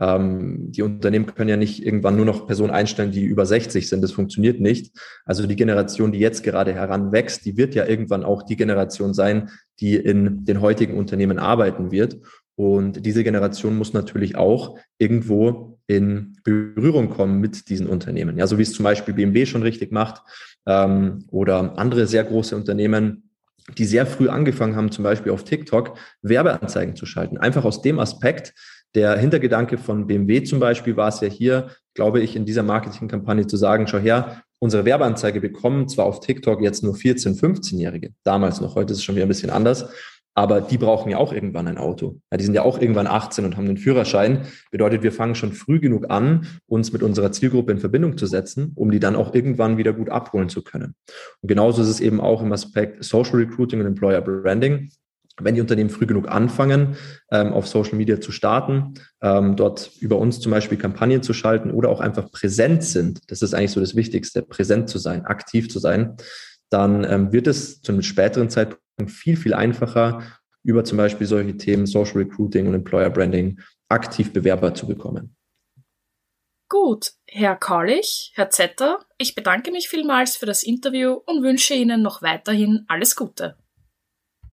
Ähm, 0.00 0.72
die 0.72 0.82
Unternehmen 0.82 1.26
können 1.26 1.50
ja 1.50 1.56
nicht 1.56 1.84
irgendwann 1.84 2.16
nur 2.16 2.24
noch 2.24 2.46
Personen 2.46 2.70
einstellen, 2.70 3.12
die 3.12 3.24
über 3.24 3.44
60 3.44 3.88
sind. 3.88 4.02
Das 4.02 4.12
funktioniert 4.12 4.58
nicht. 4.58 4.96
Also 5.26 5.46
die 5.46 5.56
Generation, 5.56 6.10
die 6.10 6.18
jetzt 6.18 6.42
gerade 6.42 6.72
heranwächst, 6.72 7.44
die 7.44 7.56
wird 7.56 7.74
ja 7.74 7.86
irgendwann 7.86 8.24
auch 8.24 8.42
die 8.42 8.56
Generation 8.56 9.12
sein, 9.12 9.50
die 9.78 9.96
in 9.96 10.44
den 10.44 10.60
heutigen 10.60 10.96
Unternehmen 10.96 11.38
arbeiten 11.38 11.90
wird. 11.90 12.18
Und 12.56 13.04
diese 13.04 13.24
Generation 13.24 13.76
muss 13.76 13.92
natürlich 13.92 14.36
auch 14.36 14.78
irgendwo 14.98 15.78
in 15.86 16.36
Berührung 16.44 17.10
kommen 17.10 17.40
mit 17.40 17.68
diesen 17.68 17.86
Unternehmen. 17.86 18.38
Ja, 18.38 18.46
so 18.46 18.58
wie 18.58 18.62
es 18.62 18.72
zum 18.72 18.84
Beispiel 18.84 19.12
BMW 19.12 19.44
schon 19.44 19.62
richtig 19.62 19.92
macht 19.92 20.22
ähm, 20.66 21.24
oder 21.30 21.78
andere 21.78 22.06
sehr 22.06 22.24
große 22.24 22.54
Unternehmen, 22.56 23.30
die 23.76 23.84
sehr 23.84 24.06
früh 24.06 24.28
angefangen 24.28 24.76
haben, 24.76 24.92
zum 24.92 25.04
Beispiel 25.04 25.32
auf 25.32 25.44
TikTok 25.44 25.96
Werbeanzeigen 26.22 26.96
zu 26.96 27.06
schalten. 27.06 27.38
Einfach 27.38 27.64
aus 27.64 27.82
dem 27.82 27.98
Aspekt, 27.98 28.54
der 28.94 29.16
Hintergedanke 29.16 29.78
von 29.78 30.06
BMW 30.06 30.42
zum 30.42 30.60
Beispiel 30.60 30.96
war 30.96 31.08
es 31.08 31.20
ja 31.20 31.28
hier, 31.28 31.70
glaube 31.94 32.20
ich, 32.20 32.36
in 32.36 32.44
dieser 32.44 32.62
Marketingkampagne 32.62 33.46
zu 33.46 33.56
sagen, 33.56 33.86
schau 33.86 33.98
her, 33.98 34.42
unsere 34.58 34.84
Werbeanzeige 34.84 35.40
bekommen 35.40 35.88
zwar 35.88 36.06
auf 36.06 36.20
TikTok 36.20 36.60
jetzt 36.60 36.82
nur 36.82 36.94
14-, 36.94 37.38
15-Jährige, 37.40 38.12
damals 38.24 38.60
noch, 38.60 38.74
heute 38.74 38.92
ist 38.92 38.98
es 38.98 39.04
schon 39.04 39.14
wieder 39.14 39.26
ein 39.26 39.28
bisschen 39.28 39.50
anders, 39.50 39.88
aber 40.34 40.60
die 40.60 40.78
brauchen 40.78 41.10
ja 41.10 41.18
auch 41.18 41.32
irgendwann 41.32 41.66
ein 41.66 41.76
Auto. 41.76 42.20
Ja, 42.30 42.38
die 42.38 42.44
sind 42.44 42.54
ja 42.54 42.62
auch 42.62 42.80
irgendwann 42.80 43.06
18 43.06 43.44
und 43.44 43.56
haben 43.56 43.66
den 43.66 43.76
Führerschein. 43.76 44.46
Bedeutet, 44.70 45.02
wir 45.02 45.12
fangen 45.12 45.34
schon 45.34 45.52
früh 45.52 45.80
genug 45.80 46.08
an, 46.08 46.46
uns 46.66 46.92
mit 46.92 47.02
unserer 47.02 47.32
Zielgruppe 47.32 47.72
in 47.72 47.78
Verbindung 47.78 48.16
zu 48.16 48.26
setzen, 48.26 48.72
um 48.76 48.90
die 48.90 49.00
dann 49.00 49.16
auch 49.16 49.34
irgendwann 49.34 49.76
wieder 49.76 49.92
gut 49.92 50.08
abholen 50.08 50.48
zu 50.48 50.62
können. 50.62 50.94
Und 51.42 51.48
genauso 51.48 51.82
ist 51.82 51.88
es 51.88 52.00
eben 52.00 52.20
auch 52.20 52.42
im 52.42 52.52
Aspekt 52.52 53.02
Social 53.02 53.36
Recruiting 53.36 53.80
und 53.80 53.86
Employer 53.86 54.20
Branding 54.20 54.90
wenn 55.42 55.54
die 55.54 55.60
Unternehmen 55.60 55.90
früh 55.90 56.06
genug 56.06 56.28
anfangen, 56.28 56.96
ähm, 57.30 57.52
auf 57.52 57.66
Social 57.66 57.96
Media 57.96 58.20
zu 58.20 58.32
starten, 58.32 58.94
ähm, 59.22 59.56
dort 59.56 59.90
über 60.00 60.18
uns 60.18 60.40
zum 60.40 60.52
Beispiel 60.52 60.78
Kampagnen 60.78 61.22
zu 61.22 61.32
schalten 61.32 61.70
oder 61.70 61.88
auch 61.88 62.00
einfach 62.00 62.30
präsent 62.30 62.84
sind, 62.84 63.30
das 63.30 63.42
ist 63.42 63.54
eigentlich 63.54 63.72
so 63.72 63.80
das 63.80 63.96
Wichtigste, 63.96 64.42
präsent 64.42 64.88
zu 64.88 64.98
sein, 64.98 65.24
aktiv 65.24 65.68
zu 65.70 65.78
sein, 65.78 66.16
dann 66.70 67.04
ähm, 67.04 67.32
wird 67.32 67.46
es 67.46 67.82
zu 67.82 67.92
einem 67.92 68.02
späteren 68.02 68.48
Zeitpunkt 68.48 69.10
viel, 69.10 69.36
viel 69.36 69.54
einfacher, 69.54 70.22
über 70.62 70.84
zum 70.84 70.98
Beispiel 70.98 71.26
solche 71.26 71.56
Themen 71.56 71.86
Social 71.86 72.18
Recruiting 72.18 72.68
und 72.68 72.74
Employer 72.74 73.10
Branding 73.10 73.58
aktiv 73.88 74.32
Bewerber 74.32 74.74
zu 74.74 74.86
bekommen. 74.86 75.36
Gut, 76.68 77.14
Herr 77.26 77.56
Kaulich, 77.56 78.30
Herr 78.34 78.50
Zetter, 78.50 79.00
ich 79.18 79.34
bedanke 79.34 79.72
mich 79.72 79.88
vielmals 79.88 80.36
für 80.36 80.46
das 80.46 80.62
Interview 80.62 81.14
und 81.26 81.42
wünsche 81.42 81.74
Ihnen 81.74 82.00
noch 82.00 82.22
weiterhin 82.22 82.84
alles 82.86 83.16
Gute. 83.16 83.56